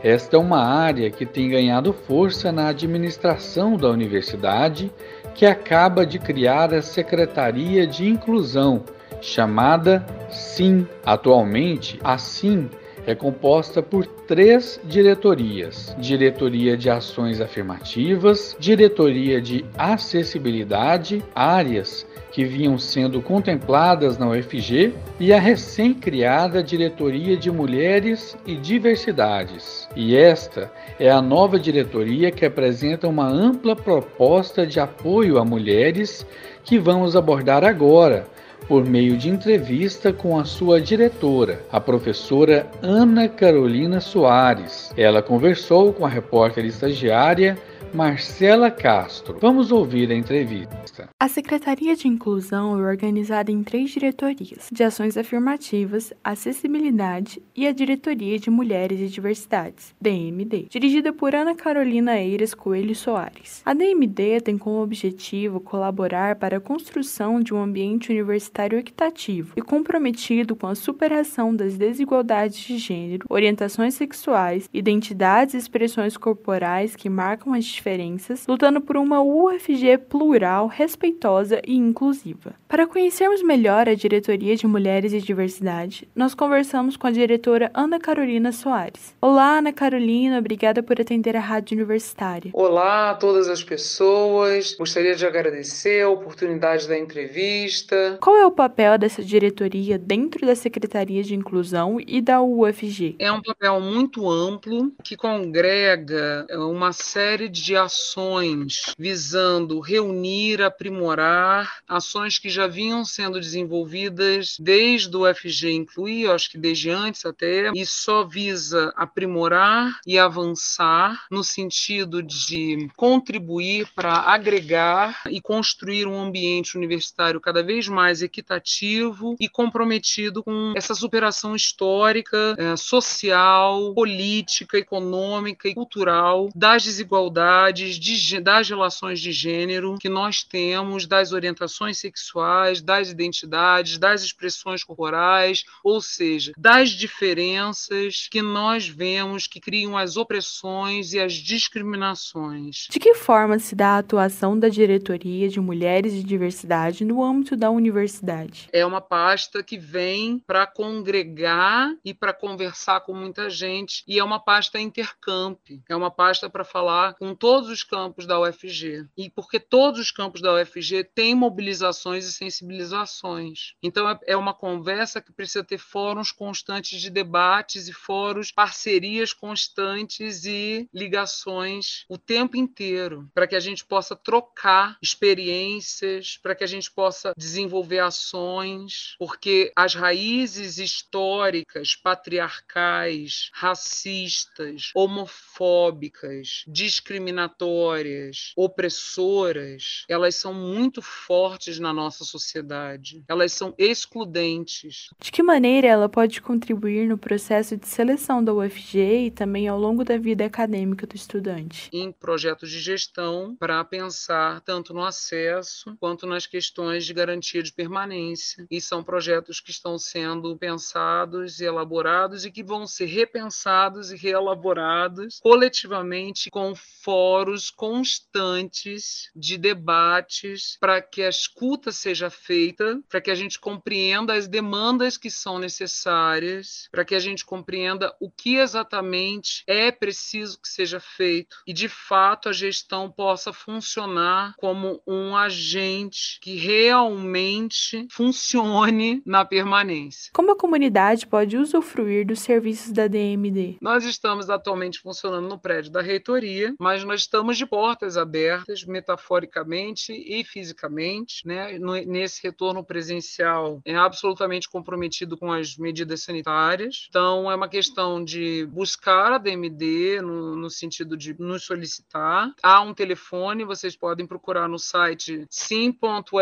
Esta 0.00 0.36
é 0.36 0.38
uma 0.38 0.64
área 0.64 1.10
que 1.10 1.26
tem 1.26 1.48
ganhado 1.48 1.92
força 1.92 2.52
na 2.52 2.68
administração 2.68 3.76
da 3.76 3.90
universidade, 3.90 4.92
que 5.34 5.44
acaba 5.44 6.06
de 6.06 6.20
criar 6.20 6.72
a 6.72 6.80
Secretaria 6.80 7.84
de 7.84 8.08
Inclusão, 8.08 8.84
chamada 9.22 10.04
SIM. 10.28 10.86
Atualmente, 11.06 11.98
a 12.04 12.18
SIM 12.18 12.68
é 13.06 13.14
composta 13.14 13.82
por 13.82 14.06
três 14.06 14.80
diretorias: 14.84 15.96
Diretoria 15.98 16.76
de 16.76 16.90
Ações 16.90 17.40
Afirmativas, 17.40 18.56
Diretoria 18.58 19.40
de 19.40 19.64
Acessibilidade, 19.78 21.22
áreas 21.34 22.06
que 22.30 22.44
vinham 22.44 22.78
sendo 22.78 23.20
contempladas 23.20 24.16
na 24.16 24.26
UFG, 24.30 24.94
e 25.20 25.34
a 25.34 25.38
recém-criada 25.38 26.62
Diretoria 26.62 27.36
de 27.36 27.50
Mulheres 27.50 28.36
e 28.46 28.56
Diversidades. 28.56 29.86
E 29.94 30.16
esta 30.16 30.72
é 30.98 31.10
a 31.10 31.20
nova 31.20 31.58
diretoria 31.58 32.30
que 32.30 32.46
apresenta 32.46 33.06
uma 33.06 33.28
ampla 33.28 33.76
proposta 33.76 34.66
de 34.66 34.80
apoio 34.80 35.38
a 35.38 35.44
mulheres 35.44 36.26
que 36.64 36.78
vamos 36.78 37.14
abordar 37.14 37.64
agora 37.64 38.24
por 38.68 38.84
meio 38.84 39.16
de 39.16 39.28
entrevista 39.28 40.12
com 40.12 40.38
a 40.38 40.44
sua 40.44 40.80
diretora, 40.80 41.60
a 41.70 41.80
professora 41.80 42.66
Ana 42.82 43.28
Carolina 43.28 44.00
Soares. 44.00 44.92
Ela 44.96 45.22
conversou 45.22 45.92
com 45.92 46.06
a 46.06 46.08
repórter 46.08 46.64
estagiária 46.64 47.58
Marcela 47.94 48.70
Castro. 48.70 49.36
Vamos 49.38 49.70
ouvir 49.70 50.10
a 50.10 50.14
entrevista. 50.14 51.10
A 51.20 51.28
Secretaria 51.28 51.94
de 51.94 52.08
Inclusão 52.08 52.78
é 52.80 52.82
organizada 52.82 53.52
em 53.52 53.62
três 53.62 53.90
diretorias: 53.90 54.68
de 54.72 54.82
Ações 54.82 55.18
Afirmativas, 55.18 56.10
Acessibilidade 56.24 57.42
e 57.54 57.66
a 57.66 57.72
Diretoria 57.72 58.38
de 58.38 58.48
Mulheres 58.48 58.98
e 58.98 59.08
Diversidades, 59.08 59.94
DMD, 60.00 60.68
dirigida 60.70 61.12
por 61.12 61.34
Ana 61.34 61.54
Carolina 61.54 62.18
Eiras 62.18 62.54
Coelho 62.54 62.94
Soares. 62.94 63.60
A 63.62 63.74
DMD 63.74 64.40
tem 64.40 64.56
como 64.56 64.82
objetivo 64.82 65.60
colaborar 65.60 66.36
para 66.36 66.56
a 66.56 66.60
construção 66.60 67.40
de 67.40 67.52
um 67.52 67.62
ambiente 67.62 68.10
universitário 68.10 68.78
equitativo 68.78 69.52
e 69.54 69.60
comprometido 69.60 70.56
com 70.56 70.66
a 70.66 70.74
superação 70.74 71.54
das 71.54 71.76
desigualdades 71.76 72.58
de 72.58 72.78
gênero, 72.78 73.26
orientações 73.28 73.94
sexuais, 73.94 74.66
identidades 74.72 75.54
e 75.54 75.58
expressões 75.58 76.16
corporais 76.16 76.96
que 76.96 77.10
marcam 77.10 77.52
as 77.52 77.66
diferenças, 77.82 78.46
lutando 78.46 78.80
por 78.80 78.96
uma 78.96 79.20
UFG 79.20 79.98
plural, 80.08 80.68
respeitosa 80.68 81.60
e 81.66 81.74
inclusiva. 81.74 82.54
Para 82.68 82.86
conhecermos 82.86 83.42
melhor 83.42 83.88
a 83.88 83.94
Diretoria 83.94 84.54
de 84.54 84.68
Mulheres 84.68 85.12
e 85.12 85.20
Diversidade, 85.20 86.08
nós 86.14 86.32
conversamos 86.32 86.96
com 86.96 87.08
a 87.08 87.10
diretora 87.10 87.72
Ana 87.74 87.98
Carolina 87.98 88.52
Soares. 88.52 89.16
Olá, 89.20 89.58
Ana 89.58 89.72
Carolina, 89.72 90.38
obrigada 90.38 90.80
por 90.80 91.00
atender 91.00 91.36
a 91.36 91.40
Rádio 91.40 91.76
Universitária. 91.76 92.52
Olá 92.54 93.10
a 93.10 93.14
todas 93.16 93.48
as 93.48 93.64
pessoas, 93.64 94.76
gostaria 94.78 95.16
de 95.16 95.26
agradecer 95.26 96.04
a 96.04 96.08
oportunidade 96.08 96.86
da 96.86 96.96
entrevista. 96.96 98.16
Qual 98.20 98.36
é 98.36 98.46
o 98.46 98.52
papel 98.52 98.96
dessa 98.96 99.24
diretoria 99.24 99.98
dentro 99.98 100.46
da 100.46 100.54
Secretaria 100.54 101.24
de 101.24 101.34
Inclusão 101.34 101.98
e 102.06 102.20
da 102.20 102.40
UFG? 102.40 103.16
É 103.18 103.32
um 103.32 103.42
papel 103.42 103.80
muito 103.80 104.30
amplo 104.30 104.92
que 105.02 105.16
congrega 105.16 106.46
uma 106.50 106.92
série 106.92 107.48
de 107.48 107.71
de 107.72 107.76
ações 107.76 108.94
visando 108.98 109.80
reunir, 109.80 110.60
aprimorar 110.60 111.78
ações 111.88 112.38
que 112.38 112.50
já 112.50 112.66
vinham 112.66 113.02
sendo 113.02 113.40
desenvolvidas 113.40 114.56
desde 114.60 115.16
o 115.16 115.22
FG 115.34 115.72
Incluir, 115.72 116.30
acho 116.30 116.50
que 116.50 116.58
desde 116.58 116.90
antes 116.90 117.24
até, 117.24 117.70
e 117.74 117.86
só 117.86 118.24
visa 118.24 118.92
aprimorar 118.94 119.98
e 120.06 120.18
avançar 120.18 121.24
no 121.30 121.42
sentido 121.42 122.22
de 122.22 122.90
contribuir 122.94 123.88
para 123.94 124.12
agregar 124.18 125.22
e 125.30 125.40
construir 125.40 126.06
um 126.06 126.20
ambiente 126.20 126.76
universitário 126.76 127.40
cada 127.40 127.62
vez 127.62 127.88
mais 127.88 128.20
equitativo 128.20 129.34
e 129.40 129.48
comprometido 129.48 130.42
com 130.42 130.74
essa 130.76 130.94
superação 130.94 131.56
histórica, 131.56 132.54
eh, 132.58 132.76
social, 132.76 133.94
política, 133.94 134.76
econômica 134.76 135.68
e 135.68 135.74
cultural 135.74 136.50
das 136.54 136.84
desigualdades 136.84 137.61
de, 137.70 138.40
das 138.40 138.68
relações 138.68 139.20
de 139.20 139.32
gênero 139.32 139.96
que 139.98 140.08
nós 140.08 140.42
temos, 140.42 141.06
das 141.06 141.32
orientações 141.32 141.98
sexuais, 141.98 142.80
das 142.80 143.10
identidades, 143.10 143.98
das 143.98 144.22
expressões 144.22 144.82
corporais, 144.82 145.64
ou 145.84 146.00
seja, 146.00 146.52
das 146.56 146.90
diferenças 146.90 148.28
que 148.30 148.42
nós 148.42 148.88
vemos 148.88 149.46
que 149.46 149.60
criam 149.60 149.96
as 149.96 150.16
opressões 150.16 151.12
e 151.12 151.20
as 151.20 151.34
discriminações. 151.34 152.86
De 152.90 152.98
que 152.98 153.14
forma 153.14 153.58
se 153.58 153.74
dá 153.74 153.90
a 153.90 153.98
atuação 153.98 154.58
da 154.58 154.68
diretoria 154.68 155.48
de 155.48 155.60
mulheres 155.60 156.14
e 156.14 156.22
diversidade 156.22 157.04
no 157.04 157.22
âmbito 157.22 157.56
da 157.56 157.70
universidade? 157.70 158.68
É 158.72 158.84
uma 158.84 159.00
pasta 159.00 159.62
que 159.62 159.78
vem 159.78 160.38
para 160.46 160.66
congregar 160.66 161.94
e 162.04 162.14
para 162.14 162.32
conversar 162.32 163.00
com 163.00 163.14
muita 163.14 163.50
gente, 163.50 164.02
e 164.06 164.18
é 164.18 164.24
uma 164.24 164.40
pasta 164.40 164.80
intercamp, 164.80 165.58
é 165.88 165.96
uma 165.96 166.10
pasta 166.10 166.48
para 166.48 166.64
falar 166.64 167.14
com 167.14 167.34
todos 167.42 167.68
os 167.68 167.82
campos 167.82 168.24
da 168.24 168.38
UFG. 168.38 169.08
E 169.18 169.28
porque 169.28 169.58
todos 169.58 169.98
os 169.98 170.12
campos 170.12 170.40
da 170.40 170.54
UFG 170.54 171.02
têm 171.12 171.34
mobilizações 171.34 172.24
e 172.24 172.32
sensibilizações. 172.32 173.74
Então, 173.82 174.08
é, 174.08 174.16
é 174.28 174.36
uma 174.36 174.54
conversa 174.54 175.20
que 175.20 175.32
precisa 175.32 175.64
ter 175.64 175.78
fóruns 175.78 176.30
constantes 176.30 177.00
de 177.00 177.10
debates 177.10 177.88
e 177.88 177.92
fóruns, 177.92 178.52
parcerias 178.52 179.32
constantes 179.32 180.44
e 180.44 180.88
ligações 180.94 182.04
o 182.08 182.16
tempo 182.16 182.56
inteiro, 182.56 183.28
para 183.34 183.48
que 183.48 183.56
a 183.56 183.60
gente 183.60 183.84
possa 183.84 184.14
trocar 184.14 184.96
experiências, 185.02 186.38
para 186.40 186.54
que 186.54 186.62
a 186.62 186.68
gente 186.68 186.92
possa 186.92 187.34
desenvolver 187.36 187.98
ações, 187.98 189.16
porque 189.18 189.72
as 189.74 189.96
raízes 189.96 190.78
históricas, 190.78 191.96
patriarcais, 191.96 193.50
racistas, 193.52 194.92
homofóbicas, 194.94 196.62
discriminatórias, 196.68 197.31
discriminatórias, 197.32 198.52
opressoras, 198.56 200.04
elas 200.08 200.34
são 200.34 200.52
muito 200.52 201.00
fortes 201.00 201.78
na 201.78 201.92
nossa 201.92 202.24
sociedade. 202.24 203.24
Elas 203.26 203.52
são 203.52 203.74
excludentes. 203.78 205.08
De 205.18 205.32
que 205.32 205.42
maneira 205.42 205.88
ela 205.88 206.08
pode 206.08 206.40
contribuir 206.40 207.08
no 207.08 207.16
processo 207.16 207.76
de 207.76 207.88
seleção 207.88 208.44
da 208.44 208.52
UFG 208.52 209.26
e 209.26 209.30
também 209.30 209.66
ao 209.66 209.78
longo 209.78 210.04
da 210.04 210.18
vida 210.18 210.44
acadêmica 210.44 211.06
do 211.06 211.16
estudante? 211.16 211.88
Em 211.92 212.12
projetos 212.12 212.70
de 212.70 212.80
gestão 212.80 213.56
para 213.58 213.82
pensar 213.84 214.60
tanto 214.60 214.92
no 214.92 215.04
acesso 215.04 215.96
quanto 215.98 216.26
nas 216.26 216.46
questões 216.46 217.06
de 217.06 217.14
garantia 217.14 217.62
de 217.62 217.72
permanência. 217.72 218.66
E 218.70 218.80
são 218.80 219.02
projetos 219.02 219.60
que 219.60 219.70
estão 219.70 219.98
sendo 219.98 220.56
pensados 220.56 221.60
e 221.60 221.64
elaborados 221.64 222.44
e 222.44 222.50
que 222.50 222.62
vão 222.62 222.86
ser 222.86 223.06
repensados 223.06 224.12
e 224.12 224.16
reelaborados 224.16 225.40
coletivamente 225.40 226.50
conforme 226.50 227.21
fóruns 227.22 227.70
constantes 227.70 229.30
de 229.36 229.56
debates 229.56 230.76
para 230.80 231.00
que 231.00 231.22
a 231.22 231.28
escuta 231.28 231.92
seja 231.92 232.28
feita, 232.28 233.00
para 233.08 233.20
que 233.20 233.30
a 233.30 233.34
gente 233.36 233.60
compreenda 233.60 234.34
as 234.34 234.48
demandas 234.48 235.16
que 235.16 235.30
são 235.30 235.56
necessárias, 235.56 236.88
para 236.90 237.04
que 237.04 237.14
a 237.14 237.20
gente 237.20 237.44
compreenda 237.44 238.12
o 238.20 238.28
que 238.28 238.56
exatamente 238.56 239.62
é 239.68 239.92
preciso 239.92 240.60
que 240.60 240.68
seja 240.68 240.98
feito 240.98 241.58
e, 241.64 241.72
de 241.72 241.88
fato, 241.88 242.48
a 242.48 242.52
gestão 242.52 243.08
possa 243.08 243.52
funcionar 243.52 244.54
como 244.56 245.00
um 245.06 245.36
agente 245.36 246.40
que 246.40 246.56
realmente 246.56 248.08
funcione 248.10 249.22
na 249.24 249.44
permanência. 249.44 250.32
Como 250.34 250.50
a 250.50 250.56
comunidade 250.56 251.24
pode 251.28 251.56
usufruir 251.56 252.26
dos 252.26 252.40
serviços 252.40 252.90
da 252.90 253.06
DMD? 253.06 253.76
Nós 253.80 254.04
estamos 254.04 254.50
atualmente 254.50 254.98
funcionando 254.98 255.48
no 255.48 255.58
prédio 255.58 255.92
da 255.92 256.02
reitoria, 256.02 256.74
mas 256.80 257.04
nós 257.12 257.20
estamos 257.20 257.58
de 257.58 257.66
portas 257.66 258.16
abertas, 258.16 258.84
metaforicamente 258.84 260.14
e 260.14 260.42
fisicamente, 260.42 261.46
né? 261.46 261.78
nesse 262.06 262.42
retorno 262.42 262.82
presencial 262.82 263.82
é 263.84 263.94
absolutamente 263.94 264.66
comprometido 264.66 265.36
com 265.36 265.52
as 265.52 265.76
medidas 265.76 266.22
sanitárias. 266.22 267.06
Então, 267.10 267.50
é 267.50 267.54
uma 267.54 267.68
questão 267.68 268.24
de 268.24 268.66
buscar 268.72 269.32
a 269.34 269.36
DMD 269.36 270.22
no, 270.22 270.56
no 270.56 270.70
sentido 270.70 271.14
de 271.14 271.38
nos 271.38 271.64
solicitar. 271.64 272.50
Há 272.62 272.80
um 272.80 272.94
telefone, 272.94 273.62
vocês 273.62 273.94
podem 273.94 274.26
procurar 274.26 274.66
no 274.66 274.78
site 274.78 275.46
sim.fg.br. 275.50 276.32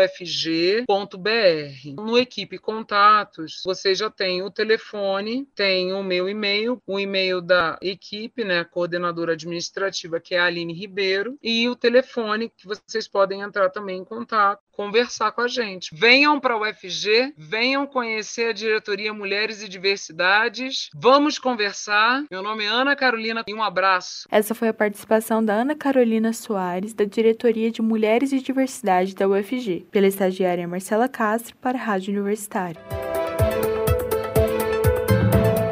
No 1.97 2.17
Equipe 2.17 2.57
Contatos, 2.57 3.61
você 3.65 3.93
já 3.93 4.09
tem 4.09 4.41
o 4.41 4.49
telefone, 4.49 5.45
tem 5.53 5.91
o 5.91 6.01
meu 6.01 6.29
e-mail, 6.29 6.81
o 6.87 6.97
e-mail 6.97 7.41
da 7.41 7.77
equipe, 7.81 8.45
né, 8.45 8.63
coordenadora 8.63 9.33
administrativa, 9.33 10.17
que 10.17 10.33
é 10.33 10.39
a 10.39 10.45
Aline 10.45 10.60
Aline 10.61 10.73
Ribeiro 10.73 11.37
e 11.41 11.67
o 11.67 11.75
telefone 11.75 12.49
que 12.49 12.67
vocês 12.67 13.07
podem 13.07 13.41
entrar 13.41 13.69
também 13.69 13.99
em 13.99 14.05
contato, 14.05 14.61
conversar 14.71 15.31
com 15.31 15.41
a 15.41 15.47
gente. 15.47 15.93
Venham 15.93 16.39
para 16.39 16.55
o 16.55 16.61
UFG, 16.61 17.33
venham 17.37 17.85
conhecer 17.85 18.49
a 18.49 18.53
diretoria 18.53 19.13
Mulheres 19.13 19.61
e 19.61 19.67
Diversidades. 19.67 20.89
Vamos 20.93 21.37
conversar. 21.37 22.23
Meu 22.29 22.41
nome 22.41 22.63
é 22.63 22.67
Ana 22.67 22.95
Carolina 22.95 23.43
e 23.47 23.53
um 23.53 23.63
abraço. 23.63 24.27
Essa 24.31 24.55
foi 24.55 24.69
a 24.69 24.73
participação 24.73 25.43
da 25.43 25.53
Ana 25.53 25.75
Carolina 25.75 26.31
Soares, 26.33 26.93
da 26.93 27.05
diretoria 27.05 27.71
de 27.71 27.81
Mulheres 27.81 28.31
e 28.31 28.39
Diversidade 28.39 29.15
da 29.15 29.27
UFG, 29.27 29.87
pela 29.91 30.07
estagiária 30.07 30.67
Marcela 30.67 31.07
Castro 31.07 31.55
para 31.57 31.77
a 31.77 31.81
Rádio 31.81 32.13
Universitária. 32.13 33.00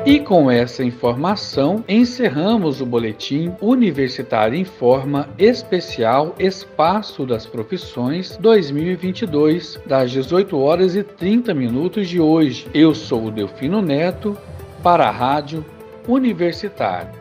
E 0.09 0.19
com 0.19 0.49
essa 0.49 0.83
informação, 0.83 1.85
encerramos 1.87 2.81
o 2.81 2.85
boletim 2.87 3.53
Universitário 3.61 4.57
em 4.57 4.65
Forma 4.65 5.29
Especial 5.37 6.33
Espaço 6.39 7.27
das 7.27 7.45
Profissões 7.45 8.35
2022, 8.37 9.79
das 9.85 10.09
18 10.09 10.57
horas 10.57 10.95
e 10.95 11.03
30 11.03 11.53
minutos 11.53 12.09
de 12.09 12.19
hoje. 12.19 12.65
Eu 12.73 12.95
sou 12.95 13.25
o 13.25 13.31
Delfino 13.31 13.83
Neto, 13.83 14.35
para 14.81 15.07
a 15.07 15.11
Rádio 15.11 15.63
Universitária. 16.07 17.18